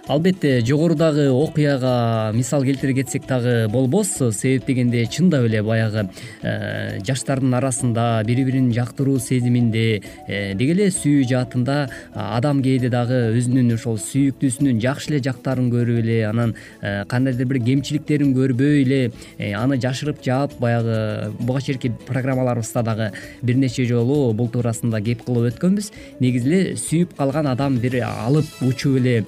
албетте 0.09 0.61
жогорудагы 0.65 1.29
окуяга 1.29 2.31
мисал 2.33 2.63
келтире 2.63 2.95
кетсек 2.95 3.27
дагы 3.27 3.67
болбос. 3.69 4.17
Себеп 4.33 4.65
дегенде 4.65 5.05
чындап 5.05 5.45
эле 5.45 5.61
баягы 5.61 6.09
э, 6.41 6.99
жаштардын 7.05 7.53
арасында 7.53 8.23
бири 8.25 8.43
бирин 8.43 8.71
жактыруу 8.73 9.19
сезиминде 9.19 10.01
э, 10.27 10.55
деги 10.55 10.73
эле 10.73 10.87
сүйүү 10.89 11.27
жаатында 11.29 11.75
адам 12.15 12.63
кээде 12.65 12.89
дагы 12.89 13.19
өзүнүн 13.37 13.75
ошол 13.75 13.99
сүйүктүүсүнүн 14.01 14.81
жакшы 14.81 15.13
эле 15.13 15.21
жактарын 15.29 15.69
көрүп 15.69 16.01
эле 16.01 16.17
анан 16.25 16.55
э, 16.81 17.05
кандайдыр 17.05 17.45
бир 17.53 17.61
кемчиликтерин 17.69 18.33
көрбөй 18.33 18.81
эле 18.81 19.53
аны 19.53 19.77
жашырып 19.77 20.23
жаап 20.25 20.57
баягы 20.57 21.35
буга 21.37 21.61
чейинки 21.61 21.93
программаларыбызда 22.07 22.83
дагы 22.83 23.11
бир 23.43 23.61
нече 23.61 23.85
жолу 23.85 24.33
бул 24.33 24.49
туурасында 24.49 25.03
кеп 25.05 25.21
кылып 25.27 25.53
өткөнбүз. 25.53 25.93
Негизи 26.19 26.49
эле 26.49 26.75
сүйүп 26.81 27.13
калган 27.21 27.53
адам 27.53 27.77
бир 27.77 28.01
алып 28.09 28.49
учуп 28.65 28.97
эле 29.03 29.19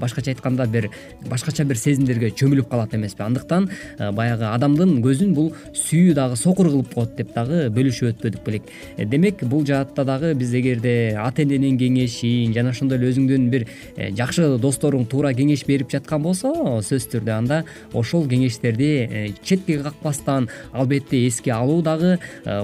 башкача 0.00 0.32
айтканда 0.32 0.66
бир 0.66 0.88
башкача 1.28 1.64
бир 1.64 1.78
сезимдерге 1.78 2.30
чөмүлүп 2.30 2.68
калат 2.70 2.94
эмеспи. 2.94 3.22
Андыктан 3.22 3.68
э, 3.98 4.10
баягы 4.12 4.48
адамдын 4.48 4.98
көзүн 5.04 5.34
бул 5.36 5.52
сүйүү 5.76 6.14
дагы 6.16 6.36
сокур 6.40 6.70
кылып 6.70 6.94
коет 6.94 7.14
деп 7.18 7.34
дагы 7.34 7.68
бөлүшүп 7.74 8.14
өтпөдүк 8.14 8.44
белек. 8.46 8.70
Э, 8.96 9.04
демек 9.04 9.44
бул 9.44 9.64
жаатта 9.66 10.04
дагы 10.04 10.32
биз 10.34 10.54
эгерде 10.54 11.16
ата 11.20 11.44
эненин 11.44 11.78
кеңешин 11.80 12.54
жана 12.56 12.74
ошондой 12.74 12.98
эле 12.98 13.10
өзүңдүн 13.12 13.48
бир 13.52 13.66
э, 13.96 14.10
жакшы 14.16 14.56
досторуң 14.62 15.06
туура 15.10 15.32
кеңеш 15.36 15.64
берип 15.68 15.90
жаткан 15.92 16.22
болсо 16.24 16.52
сөзсүз 16.80 17.10
түрдө 17.14 17.36
анда 17.36 17.62
ошол 17.92 18.26
кеңештерди 18.30 19.34
четке 19.44 19.78
какпастан 19.84 20.48
албетте 20.72 21.24
эске 21.26 21.52
алуу 21.54 21.82
дагы 21.82 22.16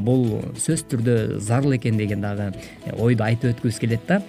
бул 0.02 0.40
сөзсүз 0.57 0.87
түрдө 0.93 1.16
зарыл 1.40 1.76
экен 1.76 1.99
деген 2.00 2.25
дагы 2.25 2.52
ойду 2.99 3.26
айтып 3.26 3.55
өткүбүз 3.55 3.81
келет 3.83 4.07
да. 4.09 4.23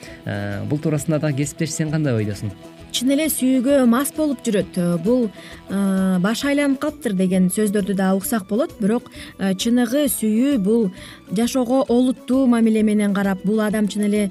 Бул 0.69 0.81
туурасында 0.81 1.21
дагы 1.23 1.43
кесиптеш 1.43 1.75
сен 1.75 1.93
кандай 1.93 2.17
ойдосуң 2.17 2.51
чын 2.91 3.11
эле 3.15 3.27
сүйүүгө 3.31 3.81
мас 3.89 4.11
болуп 4.15 4.41
жүрөт. 4.45 4.77
Э, 4.77 4.97
бул 5.03 5.27
э, 5.27 6.19
баш 6.23 6.43
айланып 6.47 6.79
калыптыр 6.81 7.13
деген 7.17 7.49
сөздөрдү 7.53 7.95
дагы 7.97 8.21
уксак 8.21 8.47
болот. 8.49 8.73
Бирок 8.79 9.11
э, 9.37 9.53
чыныгы 9.53 10.07
сүйүү 10.11 10.57
бул 10.63 10.89
жашоого 11.31 11.83
олуттуу 11.87 12.45
мамиле 12.47 12.83
менен 12.83 13.13
карап 13.13 13.43
бул 13.45 13.61
адам 13.61 13.87
чын 13.87 14.07
эле 14.07 14.23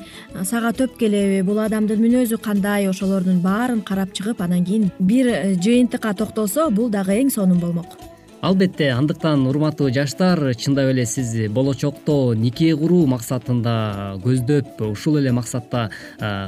сага 0.45 0.73
төп 0.73 0.99
келеби 0.99 1.43
бул 1.47 1.61
адамдын 1.63 2.01
мүнөзү 2.03 2.41
кандай 2.43 2.89
ошолордун 2.89 3.41
баарын 3.45 3.83
карап 3.83 4.15
чыгып 4.17 4.43
анан 4.43 4.65
кийин 4.65 4.91
бир 4.99 5.33
жыйынтыкка 5.61 6.15
токтолсо 6.15 6.71
бул 6.71 6.91
дагы 6.91 7.21
эң 7.21 7.33
сонун 7.33 7.61
болмок 7.61 8.16
албетте 8.47 8.93
андыктан 8.95 9.43
урматтуу 9.51 9.89
жаштар 9.91 10.39
чындап 10.55 10.93
эле 10.93 11.03
сиз 11.07 11.33
болочокто 11.51 12.35
нике 12.39 12.69
куруу 12.79 13.09
максатында 13.11 14.21
көздөп 14.23 14.85
ушул 14.87 15.19
эле 15.19 15.33
максатта 15.35 15.89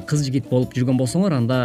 кыз 0.06 0.22
жигит 0.28 0.46
болуп 0.46 0.76
жүргөн 0.78 1.00
болсоңор 1.00 1.34
анда 1.40 1.58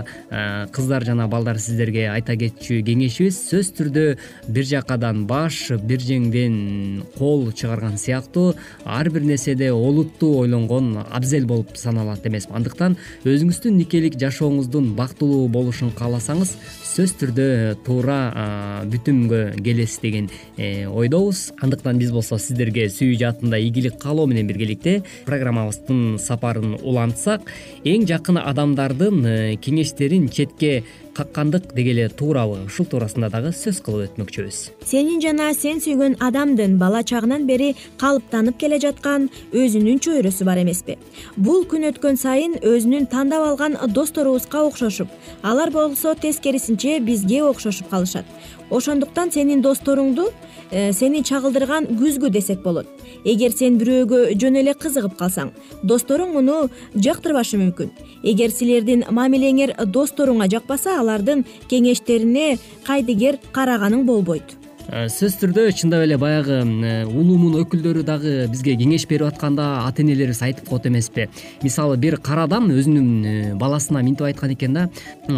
кыздар 0.74 1.06
жана 1.06 1.28
балдар 1.30 1.60
сиздерге 1.62 2.08
айта 2.10 2.34
кетчү 2.34 2.80
кеңешибиз. 2.88 3.38
Сөзсүз 3.52 3.70
түрдө 3.78 4.06
бир 4.50 4.66
жакадан 4.72 5.28
баш 5.30 5.68
бир 5.86 6.02
жеңден 6.02 7.04
кол 7.20 7.52
чыгарган 7.52 8.00
сыяктуу 8.02 8.56
ар 8.86 9.12
бир 9.14 9.28
нерседе 9.30 9.70
олуттуу 9.72 10.40
ойлонгон 10.48 10.96
абзел 11.12 11.46
болуп 11.46 11.78
саналат 11.78 12.26
эмеспи. 12.26 12.58
Андыктан 12.58 12.98
өзүңүздүн 13.22 13.78
никелик 13.84 14.18
жашооңуздун 14.18 14.96
бактылуу 14.98 15.46
болушун 15.48 15.94
кааласаңыз 15.94 16.58
сөзсүз 16.94 17.14
түрдө 17.18 17.46
туура 17.88 18.18
бүтүмгө 18.86 19.40
келесиз 19.66 19.98
деген 20.04 20.28
э, 20.62 20.86
ойдобуз. 20.86 21.48
Андыктан 21.66 21.98
биз 21.98 22.12
болсо 22.14 22.38
сиздерге 22.38 22.86
сүйүү 22.94 23.18
жаатында 23.18 23.58
ийгилик 23.58 23.98
каалоо 24.02 24.28
менен 24.30 24.46
биргеликте 24.46 25.00
программабыздын 25.26 26.20
сапарын 26.22 26.76
улантсак 26.84 27.50
эң 27.82 28.06
жакын 28.12 28.38
адамдардын 28.44 29.26
э, 29.26 29.38
кеңештерин 29.58 30.30
четке 30.30 30.84
каккандык 31.14 31.74
деги 31.74 31.92
эле 31.94 32.08
туурабы 32.10 32.64
ушул 32.66 32.88
туурасында 32.90 33.30
дагы 33.34 33.52
сөз 33.54 33.80
кылып 33.86 34.10
өтмөкчүбүз. 34.10 34.60
Сенин 34.90 35.22
жана 35.22 35.52
сен 35.54 35.82
сүйгөн 35.84 36.18
адамдын 36.28 36.78
бала 36.82 37.04
чагынан 37.04 37.46
бери 37.48 37.74
калыптанып 38.02 38.58
келе 38.62 38.80
жаткан 38.84 39.30
өзүнүн 39.54 40.02
чөйрөсү 40.06 40.48
бар 40.50 40.64
эмеспи. 40.64 40.98
Бул 41.38 41.68
күн 41.70 41.90
өткөн 41.92 42.18
сайын 42.18 42.58
өзүнүн 42.62 43.10
тандап 43.12 43.46
алган 43.50 43.78
досторубузга 43.94 44.66
окшошуп 44.70 45.14
алар 45.44 45.72
болсо 45.72 46.16
тескерисинче 46.16 47.00
бизге 47.00 47.44
окшошуп 47.44 47.90
калышат. 47.90 48.26
Ошондуктан 48.70 49.32
сенин 49.32 49.62
досторуңду 49.62 50.32
Э, 50.74 50.90
сени 50.90 51.20
чагылдырган 51.22 51.86
күзгү 52.00 52.32
десек 52.34 52.64
болот. 52.64 52.88
Эгер 53.30 53.54
сен 53.54 53.76
бирөөгө 53.78 54.22
жөн 54.42 54.56
эле 54.58 54.74
кызыгып 54.74 55.14
калсаң 55.20 55.52
досторуң 55.86 56.32
муну 56.34 56.56
жактырбашы 56.96 57.60
мүмкүн. 57.62 57.92
Эгер 58.24 58.50
силердин 58.50 59.04
мамилеңер 59.14 59.76
досторуңа 59.86 60.48
жакпаса 60.50 60.96
алардын 61.04 61.46
кеңештерине 61.72 62.58
кайдыгер 62.88 63.40
караганың 63.56 64.06
болбойт 64.10 64.58
сөзсүз 64.84 65.38
түрдө 65.40 65.64
чындап 65.80 66.04
эле 66.04 66.18
баягы 66.20 66.58
э, 66.60 67.06
улуумун 67.08 67.56
өкүлдөрү 67.62 68.02
дагы 68.04 68.34
бизге 68.52 68.74
кеңеш 68.76 69.06
берип 69.08 69.30
атканда 69.30 69.86
ата 69.88 70.04
энелерибиз 70.04 70.42
айтып 70.44 70.68
коет 70.68 70.90
эмеспи. 70.90 71.30
Мисалы 71.64 71.96
бир 71.98 72.18
кара 72.20 72.44
адам 72.44 72.68
өзүнүн 72.68 73.08
э, 73.24 73.54
баласына 73.56 74.02
минтип 74.04 74.28
айткан 74.28 74.52
экен 74.52 74.74
да 74.76 74.90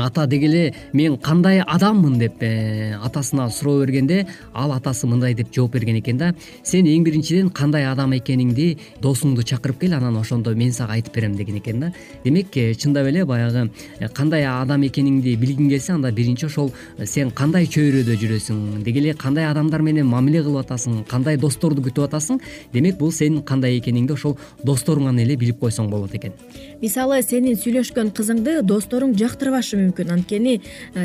ата 0.02 0.26
деги 0.26 0.50
эле 0.50 0.74
мен 0.94 1.18
кандай 1.18 1.62
адаммын? 1.62 2.18
деп 2.18 2.42
атасына 2.42 3.50
суроо 3.52 3.84
бергенде 3.84 4.26
ал 4.54 4.72
атасы 4.74 5.06
мындай 5.06 5.36
деп 5.36 5.54
жооп 5.54 5.74
берген 5.74 6.00
экен 6.00 6.18
да 6.18 6.34
сен 6.64 6.88
эң 6.88 7.04
биринчиден 7.04 7.50
кандай 7.50 7.86
адам 7.86 8.16
экениңди 8.18 8.78
досуңду 9.02 9.44
чакырып 9.44 9.82
кел 9.82 9.94
анан 9.94 10.18
ошондо 10.18 10.56
мен 10.56 10.74
сага 10.74 10.94
айтып 10.94 11.16
берем 11.16 11.36
деген 11.36 11.58
экен 11.58 11.80
да. 11.80 11.92
Демек 12.24 12.52
чындап 12.80 13.06
эле 13.06 13.26
баягы 13.26 13.70
кандай 14.14 14.46
адам 14.48 14.88
экениңди 14.88 15.36
билгиң 15.38 15.70
келсе 15.70 15.94
анда 15.94 16.12
биринчи 16.12 16.48
ошол 16.48 16.72
сен 17.04 17.30
кандай 17.30 17.68
чөйрөдө 17.68 18.18
жүрөсүң? 18.18 18.84
деги 18.84 19.00
эле 19.00 19.14
кандай 19.36 19.52
адамдар 19.52 19.82
менен 19.84 20.08
мамиле 20.08 20.40
кылып 20.46 20.62
атасың 20.64 21.02
кандай 21.12 21.36
досторду 21.36 21.82
күтүп 21.84 22.06
атасың 22.08 22.38
демек 22.72 22.96
бул 22.96 23.12
сенин 23.12 23.42
кандай 23.44 23.76
экениңди 23.82 24.14
ошол 24.16 24.38
досторуңан 24.64 25.20
эле 25.20 25.36
билип 25.36 25.60
койсоң 25.60 25.90
болот 25.92 26.14
экен. 26.16 26.32
Мисалы 26.80 27.20
сенин 27.24 27.58
сүйлөшкөн 27.60 28.14
кызыңды 28.16 28.62
досторуң 28.64 29.12
жактырбашы 29.20 29.76
мүмкүн. 29.82 30.14
Анткени 30.16 30.62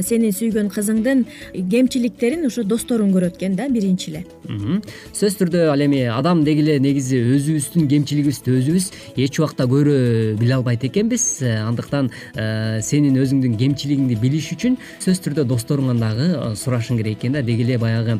сенин 0.07 0.31
сүйгөн 0.31 0.71
кызыңдын 0.71 1.25
кемчиликтерин 1.73 2.47
ушу 2.47 2.63
досторуң 2.63 3.11
көрөт 3.17 3.41
экен 3.41 3.57
да 3.59 3.67
биринчи 3.69 4.13
эле. 4.13 4.23
Сөзсүз 4.47 5.41
түрдө 5.43 5.67
ал 5.73 5.83
эми 5.83 6.05
адам 6.07 6.45
деги 6.47 6.63
эле 6.63 6.79
негизи 6.79 7.19
өзүбүздүн 7.35 7.91
кемчилигибизди 7.91 8.55
өзүбүз 8.61 8.89
эч 9.27 9.41
убакта 9.41 9.67
көрө 9.67 10.37
биле 10.39 10.55
албайт 10.61 10.87
экенбиз. 10.87 11.27
Андыктан 11.67 12.13
сенин 12.87 13.19
өзүңдүн 13.25 13.59
кемчилигиңди 13.59 14.21
билиш 14.23 14.53
үчүн 14.55 14.79
сөзсүз 15.01 15.27
түрдө 15.27 15.49
досторуңан 15.51 15.99
дагы 16.03 16.31
сурашың 16.61 17.01
керек 17.01 17.19
экен 17.19 17.39
да 17.39 17.43
деги 17.47 17.67
эле 17.67 17.79
баягы 17.81 18.20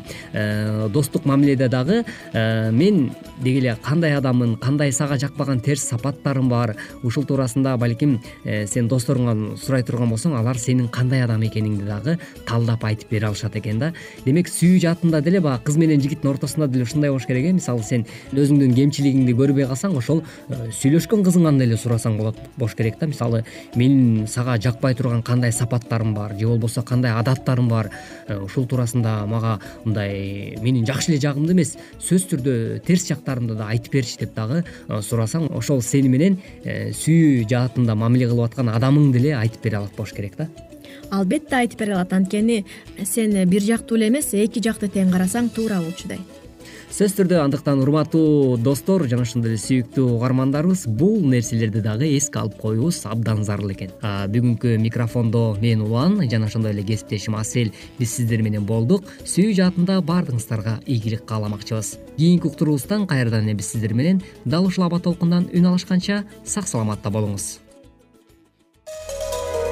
достук 0.89 1.25
мамиледе 1.25 1.67
дагы 1.69 2.03
э, 2.33 2.71
мен 2.71 3.11
деги 3.41 3.59
эле 3.59 3.77
кандай 3.81 4.15
адаммын 4.15 4.55
кандай 4.57 4.91
сага 4.91 5.17
жакпаган 5.17 5.59
терс 5.59 5.83
сапаттарым 5.89 6.49
бар 6.49 6.75
ушул 7.03 7.23
туурасында 7.25 7.77
балким 7.77 8.19
э, 8.43 8.65
сен 8.67 8.87
досторуңан 8.87 9.57
сурай 9.57 9.83
турган 9.83 10.11
болсоң 10.11 10.35
алар 10.37 10.59
сенин 10.59 10.87
кандай 10.87 11.23
адам 11.23 11.43
экениңди 11.47 11.87
дагы 11.87 12.17
талдап 12.47 12.83
айтып 12.85 13.09
бере 13.09 13.27
алышат 13.27 13.55
экен 13.55 13.79
да. 13.79 13.93
Демек 14.25 14.49
сүйүү 14.51 14.81
жаатында 14.85 15.21
деле 15.21 15.41
баягы 15.41 15.65
кыз 15.69 15.77
менен 15.77 16.01
жигиттин 16.01 16.29
ортосунда 16.31 16.67
деле 16.67 16.83
ушундай 16.83 17.09
болуш 17.09 17.25
керек 17.25 17.45
э. 17.45 17.53
Мисалы 17.53 17.83
сен 17.83 18.05
өзүңдүн 18.31 18.75
кемчилигиңди 18.77 19.35
көрбөй 19.37 19.67
калсаң 19.69 19.97
ошол 19.97 20.23
сүйлөшкөн 20.49 21.25
кызыңан 21.25 21.59
деле 21.59 21.77
сурасаң 21.77 22.17
болот 22.19 22.37
болуш 22.57 22.75
керек 22.75 22.99
да. 22.99 23.07
Мисалы 23.07 23.43
менин 23.75 24.27
сага 24.27 24.57
жакпай 24.61 24.95
турган 24.95 25.23
кандай 25.23 25.51
сапаттарым 25.51 26.13
бар 26.13 26.37
же 26.37 26.47
болбосо 26.47 26.83
кандай 26.83 27.11
адаттарым 27.17 27.69
бар 27.69 27.91
ушул 28.29 28.67
туурасында 28.67 29.25
мага 29.25 29.59
мындай 29.91 30.57
менин 30.63 30.85
жакшы 30.87 31.11
эле 31.11 31.21
жагымды 31.21 31.53
эмес 31.53 31.75
сөзсүз 31.99 32.27
түрдө 32.31 32.55
терс 32.87 33.07
жактарымды 33.11 33.57
да 33.59 33.67
айтып 33.73 33.99
берчи 33.99 34.19
деп 34.23 34.33
дагы 34.35 34.63
э, 34.63 35.01
сурасаң 35.03 35.49
ошол 35.57 35.83
сени 35.83 36.09
менен 36.09 36.39
э, 36.63 36.91
сүйүү 36.95 37.47
жаатында 37.51 37.95
мамиле 37.95 38.29
кылып 38.31 38.51
аткан 38.51 38.71
адамың 38.71 39.11
деле 39.15 39.35
айтып 39.37 39.63
бере 39.67 39.81
алат 39.81 39.95
болуш 39.97 40.15
керек 40.15 40.37
да. 40.39 40.47
Албетте 41.11 41.57
айтып 41.57 41.79
бере 41.83 41.97
алат. 41.97 42.13
Анткени 42.13 42.63
сен 43.03 43.35
бир 43.49 43.61
жактуу 43.67 43.99
эле 43.99 44.07
эмес 44.07 44.33
эки 44.33 44.63
жакты 44.63 44.87
тең 44.87 45.11
карасаң 45.11 45.51
туура 45.55 45.81
болчудай 45.83 46.21
сөзсүз 46.91 47.13
түрдө 47.15 47.37
андыктан 47.39 47.79
урматтуу 47.79 48.57
достор 48.59 49.05
жана 49.07 49.23
ошондой 49.23 49.53
эле 49.53 49.59
сүйүктүү 49.63 50.09
угармандарыбыз 50.17 50.81
бул 50.99 51.21
нерселерди 51.23 51.79
дагы 51.85 52.09
эске 52.17 52.41
алып 52.41 52.57
коюубуз 52.59 52.99
абдан 53.07 53.45
зарыл 53.47 53.71
экен 53.71 53.93
бүгүнкү 54.33 54.75
микрофондо 54.83 55.45
мен 55.63 55.85
улан 55.87 56.19
жана 56.27 56.51
ошондой 56.51 56.75
эле 56.75 56.83
кесиптешим 56.83 57.39
асель 57.39 57.71
биз 57.97 58.17
сиздер 58.17 58.43
менен 58.43 58.67
болдук. 58.67 59.07
Сүйүү 59.23 59.55
жаатында 59.61 60.01
баардыгыңыздарга 60.03 60.81
ийгилик 60.85 61.23
кааламакчыбыз. 61.31 61.95
Кийинки 62.19 62.51
уктуруубуздан 62.51 63.07
кайрадан 63.07 63.47
эле 63.47 63.55
биз 63.55 63.71
сиздер 63.71 63.95
менен 63.95 64.21
дал 64.43 64.67
ушул 64.67 64.83
аба 64.83 64.99
толкундан 64.99 65.47
үн 65.53 65.71
алышканча 65.71 66.25
сак 66.43 66.67
саламатта 66.67 67.09
болуңуз 67.09 67.61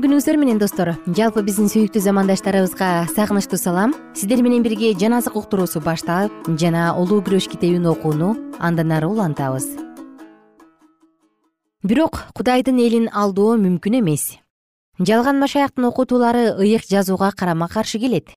күнүңүздөр 0.00 0.36
менен 0.40 0.58
достор. 0.60 0.94
Жалпы 1.16 1.42
биздин 1.44 1.68
сүйүктүү 1.68 2.00
замандаштарыбызга 2.00 2.88
сагынычтуу 3.12 3.58
салам. 3.60 3.92
Сиздер 4.16 4.40
менен 4.40 4.62
бирге 4.64 4.94
жан 4.96 5.12
азык 5.18 5.36
уктуруусу 5.36 5.82
башталып 5.84 6.32
жана 6.60 6.94
улуу 6.96 7.20
күрөш 7.26 7.50
китебин 7.52 7.84
окууну 7.90 8.30
андан 8.58 8.94
ары 8.96 9.10
улантабыз. 9.10 9.66
Бирок 11.84 12.22
кудайдын 12.32 12.80
элин 12.80 13.10
алдоо 13.12 13.58
мүмкүн 13.60 14.00
эмес. 14.00 14.38
Жалган 14.98 15.40
машаяктын 15.40 15.90
окутуулары 15.90 16.56
ыйык 16.56 16.88
жазууга 16.88 17.32
карама 17.36 17.68
каршы 17.68 17.98
келет. 17.98 18.32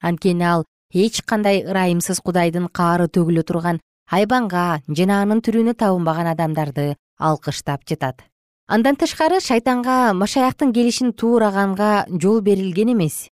Анткени 0.00 0.44
ал 0.44 0.66
эч 0.94 1.22
кандай 1.26 1.64
ырайымсыз 1.66 2.22
кудайдын 2.22 2.70
каары 2.70 3.10
төгүлө 3.10 3.42
турган 3.42 3.82
айбанга 4.10 4.82
жана 4.88 5.22
анын 5.22 5.42
түрүнө 5.42 5.74
табынбаган 5.74 6.30
адамдарды 6.34 6.94
алкыштап 7.18 7.82
жатат 7.84 8.22
андан 8.68 8.96
тышкары 9.00 9.40
шайтанга 9.40 10.12
машаяктын 10.12 10.72
келишин 10.76 11.12
туураганга 11.12 12.04
жол 12.22 12.42
берилген 12.42 12.92
эмес. 12.92 13.28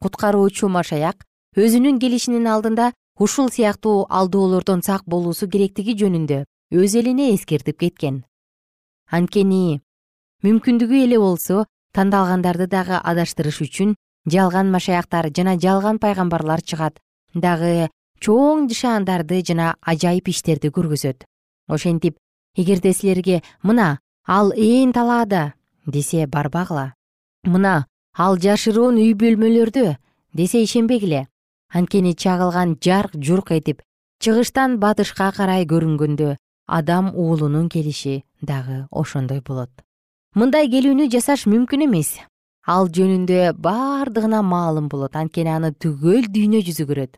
Куткаруучу 0.00 0.68
машаяк 0.68 1.24
өзүнүн 1.58 1.98
келишинин 1.98 2.46
алдында 2.46 2.92
ушул 3.18 3.50
сыяктуу 3.50 4.06
алдоолордон 4.08 4.84
сак 4.86 5.02
болуусу 5.04 5.48
керектиги 5.50 5.96
жөнүндө 5.98 6.44
өз 6.70 6.94
элине 7.00 7.34
эскертип 7.34 7.80
кеткен. 7.82 8.22
Анткени 9.10 9.80
мүмкүндүгү 10.46 11.02
эле 11.02 11.18
болсо 11.18 11.66
тандалгандарды 11.92 12.70
дагы 12.70 13.02
адаштырыш 13.02 13.60
үчүн 13.66 13.96
жалган 14.30 14.70
машаяктар 14.70 15.32
жана 15.34 15.58
жалган 15.58 15.98
пайгамбарлар 15.98 16.62
чыгат. 16.62 17.00
Дагы 17.34 17.90
чоң 18.22 18.68
жышаандарды 18.70 19.42
жана 19.42 19.74
ажайып 19.82 20.28
иштерди 20.28 20.70
көргөзөт. 20.70 21.26
Ошентип 21.66 22.18
эгерде 22.54 22.92
силерге 22.92 23.42
мына 23.62 23.98
ал 24.26 24.52
ээн 24.52 24.92
талаада 24.92 25.54
десе 25.86 26.26
барбагыла. 26.26 26.94
Мына 27.44 27.86
ал 28.12 28.36
жашыруун 28.38 28.98
үй 28.98 29.14
бөлмөлөрдө 29.14 29.96
десе 30.34 30.62
ишенбегиле. 30.64 31.28
Анткени 31.72 32.14
чагылган 32.14 32.76
жарк 32.82 33.14
журк 33.14 33.52
этип 33.52 33.82
чыгыштан 34.20 34.78
батышка 34.78 35.30
карай 35.36 35.64
көрүнгөндө 35.64 36.36
адам 36.66 37.14
уулунун 37.14 37.68
келиши 37.68 38.24
дагы 38.42 38.86
ошондой 38.90 39.40
болот. 39.40 39.70
Мындай 40.34 40.68
келүүнү 40.68 41.08
жасаш 41.10 41.46
мүмкүн 41.46 41.86
эмес. 41.86 42.18
Ал 42.66 42.88
жөнүндө 42.90 43.54
бардыгына 43.62 44.42
маалым 44.42 44.88
болот. 44.88 45.14
Анткени 45.14 45.54
аны 45.54 45.70
түгөл 45.70 46.26
дүйнө 46.34 46.64
жүзү 46.66 46.86
көрөт. 46.90 47.14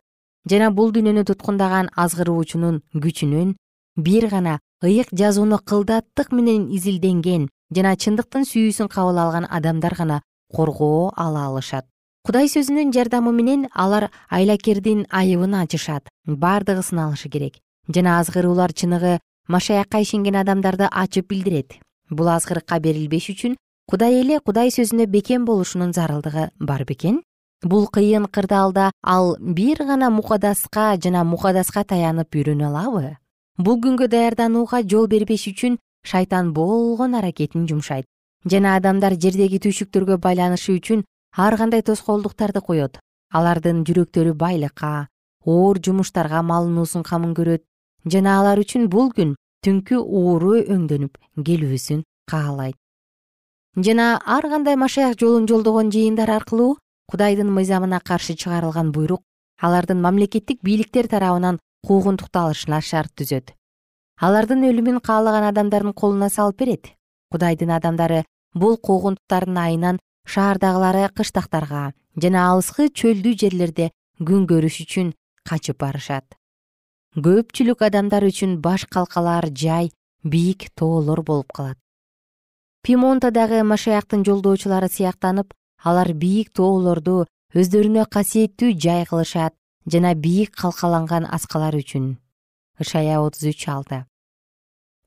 Жана 0.49 0.69
бул 0.71 0.93
дүйнөнү 0.93 1.25
туткундаган 1.25 1.89
азгыруучунун 1.97 2.83
күчүнөн 2.93 3.55
бир 3.97 4.29
гана 4.29 4.59
ыйык 4.81 5.09
жазууну 5.11 5.59
кылдаттык 5.59 6.31
менен 6.31 6.69
изилденген 6.71 7.49
жана 7.75 7.95
чындыктын 7.99 8.45
сүйүүсүн 8.47 8.87
кабыл 8.87 9.17
алган 9.19 9.45
адамдар 9.49 9.95
гана 9.95 10.21
коргоо 10.55 11.11
ала 11.17 11.47
алышат. 11.47 11.85
Кудай 12.23 12.47
сөзүнүн 12.47 12.93
жардамы 12.95 13.33
менен 13.35 13.67
алар 13.73 14.09
айлакердин 14.29 15.05
айыбын 15.11 15.55
ачышат 15.59 16.07
бардыгы 16.25 16.83
сыналышы 16.83 17.29
керек. 17.29 17.59
Жана 17.87 18.19
азгыруулар 18.19 18.71
чыныгы 18.73 19.19
машаякка 19.47 19.99
ишенген 19.99 20.39
адамдарды 20.39 20.87
ачып 20.91 21.27
билдирет. 21.27 21.75
Бул 22.09 22.29
азгырыкка 22.29 22.79
берилбеш 22.79 23.29
үчүн 23.35 23.57
кудай 23.89 24.21
эле 24.21 24.39
кудай 24.39 24.71
сөзүнө 24.71 25.07
бекем 25.07 25.45
болушунун 25.45 25.91
зарылдыгы 25.91 26.51
бар 26.59 26.85
бекен. 26.85 27.23
Бул 27.63 27.87
кыйын 27.87 28.27
кырдаалда 28.31 28.91
ал 29.03 29.35
бир 29.39 29.83
гана 29.83 30.09
мукадаска 30.09 30.95
жана 31.03 31.25
мукадаска 31.25 31.83
таянып 31.83 32.35
үйрөнө 32.35 32.69
алабы 32.71 33.17
бул 33.59 33.79
күнгө 33.83 34.07
даярданууга 34.07 34.81
жол 34.87 35.07
бербеш 35.11 35.45
үчүн 35.51 35.77
шайтан 36.07 36.53
болгон 36.53 37.15
аракетин 37.19 37.67
жумшайт. 37.67 38.05
Жана 38.45 38.75
адамдар 38.79 39.17
жердеги 39.19 39.59
түйшүктөргө 39.59 40.17
байланышы 40.23 40.77
үчүн 40.79 41.03
ар 41.35 41.57
кандай 41.59 41.83
тоскоолдуктарды 41.83 42.61
коет. 42.61 42.99
Алардын 43.33 43.83
жүрөктөрү 43.83 44.33
байлыкка 44.33 45.07
оор 45.45 45.79
жумуштарга 45.83 46.41
малынуусун 46.41 47.03
камын 47.03 47.35
көрөт. 47.35 47.63
Жана 48.05 48.39
алар 48.39 48.63
үчүн 48.63 48.87
бул 48.87 49.11
күн 49.11 49.35
түнкү 49.65 49.99
ууру 49.99 50.55
өңдөнүп 50.63 51.19
келүүсүн 51.45 52.05
каалайт. 52.31 52.77
Жана 53.75 54.19
ар 54.25 54.47
кандай 54.49 54.75
машаяк 54.75 55.19
жолун 55.19 55.47
жолдогон 55.47 55.91
жыйындар 55.91 56.31
аркылуу 56.31 56.77
кудайдын 57.11 57.51
мыйзамына 57.51 57.99
каршы 57.99 58.35
чыгарылган 58.39 58.91
буйрук 58.95 59.21
алардын 59.61 60.01
мамлекеттик 60.01 60.63
бийликтер 60.63 61.07
тарабынан 61.07 61.59
куугунтукту 61.85 62.39
алышына 62.39 62.81
шарт 62.81 63.13
түзөт. 63.15 63.53
Алардын 64.19 64.65
өлүмүн 64.67 64.99
каалаган 64.99 65.47
адамдардын 65.51 65.93
колуна 65.93 66.29
салып 66.29 66.59
берет. 66.59 66.91
Кудайдын 67.31 67.71
адамдары 67.71 68.23
бул 68.53 68.77
куугунтуктардын 68.77 69.57
айынан 69.57 69.99
шаардагылары 70.27 71.07
кыштактарга 71.15 71.93
жана 72.21 72.49
алыскы 72.51 72.89
чөлдүү 73.01 73.33
жерлерде 73.43 73.89
күн 74.19 74.45
көрүш 74.49 74.81
үчүн 74.83 75.13
качып 75.47 75.79
барышат. 75.79 76.35
Көпчүлүк 77.15 77.85
адамдар 77.87 78.25
үчүн 78.27 78.59
баш 78.61 78.85
калкалар 78.85 79.49
жай 79.49 79.91
бийик 80.23 80.69
тоолор 80.75 81.23
болуп 81.23 81.53
калат. 81.53 81.77
Пимонтадагы 82.83 83.63
машаяктын 83.63 84.23
жолдоочулары 84.27 84.89
сыяктанып 84.91 85.53
алар 85.83 86.13
бийик 86.13 86.51
тоолорду 86.53 87.25
өздөрүнө 87.55 88.05
касиеттүү 88.13 88.75
жай 88.77 89.05
кылышат 89.09 89.55
жана 89.91 90.13
бийик 90.15 90.55
калкаланган 90.55 91.25
аскалар 91.25 91.75
үчүн. 91.75 92.17
Ышая 92.79 93.19
отуз 93.19 93.43
үч 93.51 93.67
алты. 93.67 94.05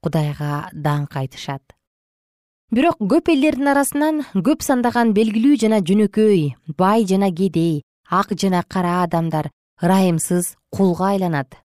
Кудайга 0.03 0.69
даңк 0.73 1.17
айтышат 1.17 1.63
бирок 2.73 2.97
көп 3.05 3.29
элдердин 3.29 3.69
арасынан 3.69 4.23
көп 4.33 4.63
сандаган 4.65 5.11
белгилүү 5.13 5.59
жана 5.61 5.83
жөнөкөй 5.85 6.55
бай 6.79 7.05
жана 7.05 7.29
кедей 7.29 7.83
ак 8.09 8.33
жана 8.33 8.63
кара 8.65 9.03
адамдар 9.03 9.51
ырайымсыз 9.83 10.55
кулга 10.73 11.11
айланат. 11.13 11.59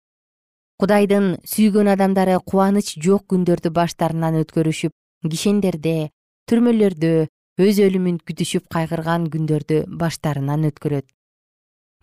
Кудайдын 0.77 1.37
сүйгөн 1.47 1.93
адамдары 1.93 2.35
кубаныч 2.43 2.97
жок 3.05 3.23
күндөрдү 3.31 3.71
баштарынан 3.71 4.41
өткөрүшүп 4.43 4.91
кишендерде 5.31 5.95
түрмөлөрдө 6.51 7.13
өз 7.63 7.79
өлүмүн 7.87 8.19
күтүшүп 8.27 8.67
кайгырган 8.75 9.31
күндөрдү 9.31 9.85
баштарынан 9.87 10.67
өткөрөт 10.73 11.07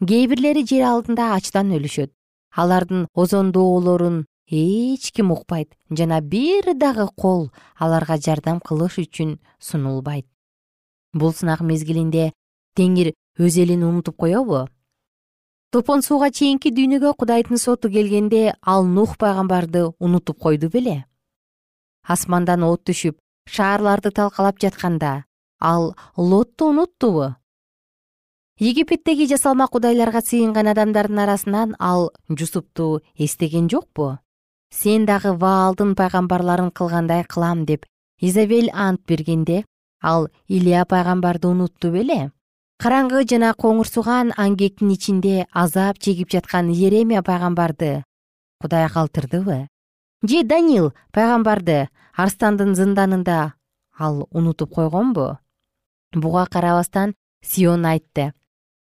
кээ 0.02 0.26
бирлери 0.30 0.64
жер 0.66 0.84
алдында 0.90 1.34
ачтан 1.36 1.70
өлүшөт. 1.76 2.10
Алардын 2.56 3.06
озондоолорун 3.14 4.26
эч 4.50 5.12
ким 5.12 5.32
укпайт 5.32 5.74
жана 5.90 6.20
бир 6.20 6.74
дагы 6.74 7.08
кол 7.16 7.50
аларга 7.78 8.18
жардам 8.18 8.60
кылыш 8.60 8.98
үчүн 8.98 9.38
сунулбайт. 9.58 10.26
Бул 11.14 11.32
сынак 11.32 11.60
мезгилинде 11.60 12.32
теңир 12.76 13.14
өз 13.38 13.58
элин 13.58 13.82
унутуп 13.82 14.16
коебу 14.16 14.66
топон 15.74 16.02
сууга 16.06 16.30
чейинки 16.30 16.70
дүйнөгө 16.70 17.14
кудайдын 17.18 17.58
соту 17.58 17.90
келгенде 17.90 18.54
ал 18.62 18.84
нух 18.86 19.16
пайгамбарды 19.18 19.88
унутуп 19.98 20.38
койду 20.38 20.70
беле? 20.70 21.04
Асмандан 22.06 22.62
от 22.62 22.84
түшүп 22.86 23.18
шаарларды 23.50 24.12
талкалап 24.14 24.60
жатканда 24.62 25.24
ал 25.58 25.94
лотту 26.16 26.68
унуттубу 26.70 27.34
египеттеги 28.58 29.26
жасалма 29.26 29.66
кудайларга 29.66 30.20
сыйынган 30.22 30.68
адамдардын 30.70 31.18
арасынан 31.18 31.74
ал 31.78 32.12
жусупту 32.28 33.02
эстеген 33.16 33.68
жокпу? 33.68 34.18
Сен 34.70 35.06
дагы 35.06 35.34
ваалдын 35.34 35.96
пайгамбарларын 35.96 36.70
кылгандай 36.70 37.24
кылам 37.24 37.64
деп 37.66 37.86
изабель 38.20 38.70
ант 38.72 39.00
бергенде 39.06 39.64
ал 40.00 40.28
илья 40.46 40.84
пайгамбарды 40.84 41.48
унутту 41.48 41.90
беле 41.90 42.30
караңгы 42.78 43.24
жана 43.26 43.54
коңурсуган 43.58 44.30
аңгектин 44.38 44.92
ичинде 44.94 45.46
азап 45.52 45.98
чегип 45.98 46.30
жаткан 46.30 46.70
иеремия 46.70 47.22
пайгамбарды 47.22 48.04
кудай 48.60 48.88
калтырдыбы? 48.88 49.66
Же 50.22 50.44
даниил 50.44 50.92
пайгамбарды 51.10 51.88
арстандын 52.14 52.76
зынданында 52.76 53.54
ал 53.98 54.28
унутуп 54.30 54.74
койгонбу? 54.74 55.38
Буга 56.12 56.46
карабастан 56.46 57.14
сион 57.42 57.84
айтты 57.86 58.32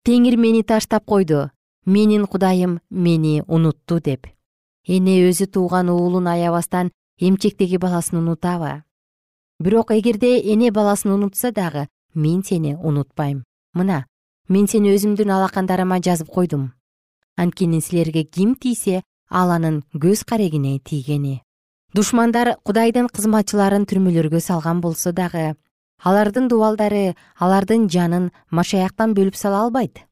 теңир 0.08 0.38
мени 0.40 0.64
таштап 0.64 1.04
койду. 1.06 1.50
Менин 1.86 2.26
кудайым 2.32 2.80
мени 2.90 3.44
унутту 3.48 4.00
деп. 4.00 4.28
Эне 4.88 5.18
өзү 5.28 5.48
тууган 5.52 5.90
уулун 5.90 6.28
аябастан 6.32 6.92
эмчектеги 7.20 7.76
баласын 7.78 8.20
унутабы. 8.20 8.84
Бирок 9.60 9.92
эгерде 9.92 10.40
эне 10.40 10.72
баласын 10.72 11.12
унутса 11.12 11.52
дагы 11.52 11.88
мен 12.14 12.44
сени 12.44 12.76
унутпайм. 12.76 13.44
Мына 13.74 14.06
мен 14.48 14.68
сени 14.68 14.96
өзүмдүн 14.96 15.32
алакандарыма 15.32 16.00
жазып 16.00 16.32
койдум. 16.32 16.72
Анткени 17.36 17.82
силерге 17.82 18.24
ким 18.24 18.56
тийсе 18.56 19.04
ал 19.30 19.52
анын 19.52 19.84
көз 19.94 20.24
карегине 20.24 20.80
тийгени 20.80 21.42
душмандар 21.94 22.56
кудайдын 22.64 23.08
кызматчыларын 23.10 23.86
түрмөлөргө 23.90 24.40
салган 24.40 24.82
болсо 24.82 25.12
дагы 25.12 25.56
алардын 26.04 26.48
дубалдары 26.48 27.16
алардын 27.40 27.88
жанын 27.90 28.30
машаяктан 28.52 29.14
бөлүп 29.18 29.36
сала 29.36 29.64
албайт. 29.66 30.04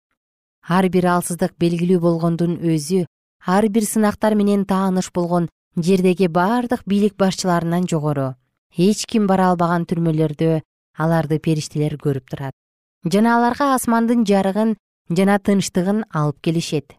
Ар 0.67 0.89
бир 0.89 1.05
алсыздык 1.05 1.53
белгилүү 1.61 1.99
болгондун 2.01 2.57
өзү 2.57 3.05
ар 3.45 3.67
бир 3.69 3.85
сынактар 3.85 4.33
менен 4.35 4.65
тааныш 4.65 5.11
болгон 5.13 5.49
жердеги 5.77 6.27
бардык 6.27 6.81
бийлик 6.85 7.15
башчыларынан 7.17 7.85
жогору. 7.87 8.33
Эч 8.75 9.05
ким 9.05 9.27
бара 9.27 9.51
албаган 9.51 9.85
түрмөлөрдө 9.85 10.61
аларды 10.97 11.39
периштелер 11.39 11.97
көрүп 12.01 12.29
турат. 12.29 12.53
Жана 13.05 13.35
аларга 13.37 13.75
асмандын 13.75 14.25
жарыгын 14.25 14.75
жана 15.09 15.37
тынчтыгын 15.37 16.03
алып 16.09 16.41
келишет. 16.41 16.95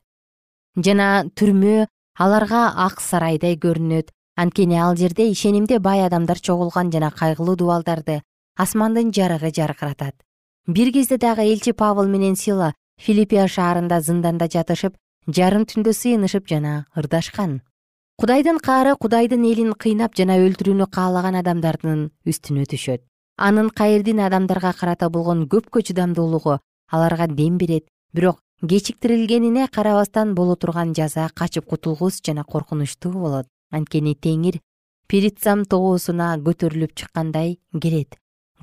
Жана 0.77 1.27
түрмө 1.35 1.89
аларга 2.15 2.69
ак 2.87 3.01
сарайдай 3.01 3.59
көрүнөт. 3.59 4.13
Анткени 4.37 4.79
ал 4.79 4.97
жерде 4.97 5.27
ишенимде 5.33 5.79
бай 5.81 6.05
адамдар 6.07 6.39
чогулган 6.39 6.93
жана 6.93 7.11
кайгылуу 7.11 7.57
дубалдарды 7.57 8.21
асмандын 8.57 9.13
жарыгы 9.13 9.51
жаркыратат. 9.53 10.15
Бир 10.67 10.93
кезде 10.93 11.17
дагы 11.19 11.43
элчи 11.43 11.73
павыл 11.73 12.09
менен 12.09 12.37
сила 12.37 12.73
филиппия 12.99 13.47
шаарында 13.47 14.01
зынданда 14.01 14.49
жатышып 14.49 14.97
жарым 15.29 15.67
түндө 15.69 15.93
сыйынышып 15.93 16.49
жана 16.49 16.87
ырдашкан. 16.97 17.61
Кудайдын 18.17 18.59
каары 18.59 18.97
кудайдын 18.97 19.45
элин 19.45 19.75
кыйнап 19.75 20.17
жана 20.17 20.39
өлтүрүүнү 20.41 20.89
каалаган 20.91 21.37
адамдардын 21.43 22.11
үстүнө 22.25 22.65
түшөт. 22.73 23.05
Анын 23.37 23.69
кайырдин 23.69 24.25
адамдарга 24.25 24.73
карата 24.73 25.11
болгон 25.11 25.45
көпкө 25.53 25.85
чыдамдуулугу 25.87 26.59
аларга 26.91 27.27
дем 27.29 27.59
берет. 27.59 27.85
Бирок 28.15 28.41
кечиктирилгенине 28.67 29.69
карабастан 29.69 30.35
боло 30.35 30.57
турган 30.57 30.95
жаза 30.95 31.29
качып 31.35 31.67
кутулгус 31.67 32.23
жана 32.25 32.45
коркунучтуу 32.45 33.13
болот. 33.13 33.47
Анткени 33.71 34.15
теңир 34.15 34.63
перитсам 35.07 35.67
тоосуна 35.67 36.37
көтөрүлүп 36.39 36.95
чыккандай 36.95 37.59
келет 37.83 38.17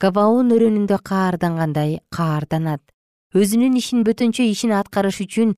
габаун 0.04 0.50
өрөөнүндө 0.52 0.98
каардангандай 1.08 2.02
каарданат. 2.12 2.82
Өзүнүн 3.40 3.78
ишин 3.80 4.02
бөтөнчө 4.04 4.44
ишин 4.52 4.74
аткарыш 4.76 5.22
үчүн 5.24 5.54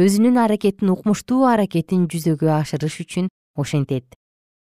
өзүнүн 0.00 0.38
аракетин 0.40 0.88
укмуштуу 0.94 1.42
аракетин 1.44 2.06
жүзөгө 2.08 2.48
ашырыш 2.54 2.96
үчүн 3.04 3.26
ошентет. 3.60 4.06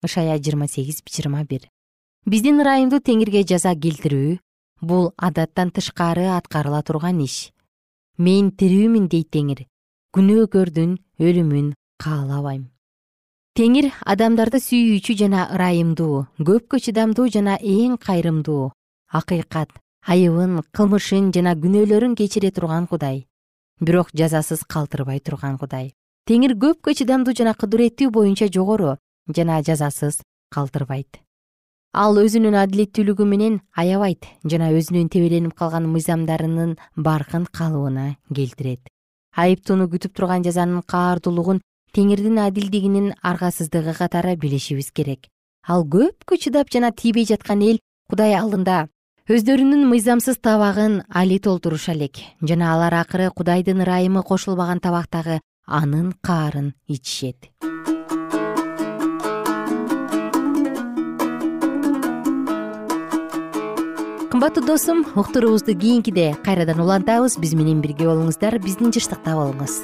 Ышая 0.03 0.35
жыйырма 0.43 0.67
сегиз 0.67 0.99
жыйырма 1.07 1.45
бир. 1.47 1.69
Биздин 2.27 2.59
ырайымдуу 2.59 2.99
теңирге 2.99 3.45
жаза 3.47 3.71
келтирүү 3.79 4.39
бул 4.81 5.13
адаттан 5.15 5.71
тышкары 5.71 6.27
аткарыла 6.35 6.81
турган 6.83 7.21
иш. 7.23 7.53
Мен 8.17 8.49
тирүүмүн 8.51 9.07
дейт 9.07 9.29
теңир. 9.31 9.63
Күнөөкөрдүн 10.17 10.97
өлүмүн 11.23 11.71
каалабайм. 12.03 12.67
Теңир 13.55 13.87
адамдарды 14.03 14.59
сүйүүчү 14.59 15.15
жана 15.23 15.47
ырайымдуу 15.55 16.25
көпкө 16.43 16.81
чыдамдуу 16.83 17.29
жана 17.31 17.55
эң 17.63 17.95
кайрымдуу 18.03 18.71
акыйкат 19.09 19.69
айыбын 20.05 20.61
кылмышын 20.71 21.31
жана 21.35 21.55
күнөөлөрүн 21.55 22.15
кечире 22.15 22.51
турган 22.51 22.87
кудай. 22.87 23.25
Бирок 23.81 24.09
жазасыз 24.13 24.63
калтырбай 24.67 25.19
турган 25.19 25.57
кудай. 25.57 25.93
Теңир 26.27 26.53
көпкө 26.61 26.93
чыдамдуу 26.93 27.33
жана 27.33 27.55
кудуреттүү 27.57 28.11
боюнча 28.13 28.47
жогору 28.53 28.97
жана 29.35 29.61
жазасыз 29.63 30.21
калтырбайт. 30.53 31.21
Ал 31.93 32.19
өзүнүн 32.21 32.53
адилеттүүлүгү 32.53 33.25
менен 33.25 33.61
аябайт 33.73 34.27
жана 34.45 34.69
өзүнүн 34.77 35.09
тебеленип 35.09 35.55
калган 35.57 35.87
мыйзамдарынын 35.89 36.75
баркын 36.95 37.47
калыбына 37.49 38.15
келтирет. 38.29 38.85
Айыптууну 39.35 39.89
күтүп 39.89 40.13
турган 40.13 40.45
жазанын 40.45 40.83
каардуулугун 40.85 41.63
теңирдин 41.97 42.37
адилдигинин 42.45 43.13
аргасыздыгы 43.23 43.95
катары 43.97 44.35
билишибиз 44.37 44.91
керек. 44.91 45.25
Ал 45.67 45.81
көпкө 45.85 46.37
чыдап 46.37 46.69
жана 46.69 46.91
тийбей 46.91 47.25
жаткан 47.25 47.65
эл 47.65 47.81
кудай 48.09 48.35
алдында 48.37 48.87
өздөрүнүн 49.29 49.83
мыйзамсыз 49.85 50.39
табагын 50.41 51.03
али 51.13 51.35
толтуруша 51.37 51.93
элек. 51.93 52.17
Жана 52.41 52.71
алар 52.73 52.95
акыры 52.97 53.27
кудайдын 53.29 53.83
ырайымы 53.85 54.23
кошулбаган 54.25 54.81
табактагы 54.81 55.37
анын 55.67 56.15
каарын 56.25 56.73
ичишет. 56.87 57.53
Кымбаттуу 64.31 64.65
досум 64.65 65.05
уктуруубузду 65.13 65.77
кийинкиде 65.77 66.33
кайрадан 66.43 66.81
улантабыз. 66.81 67.37
Биз 67.37 67.53
менен 67.53 67.85
бирге 67.85 68.09
болуңуздар. 68.09 68.57
Биздин 68.57 68.89
жыштыкта 68.89 69.37
болуңуз 69.37 69.83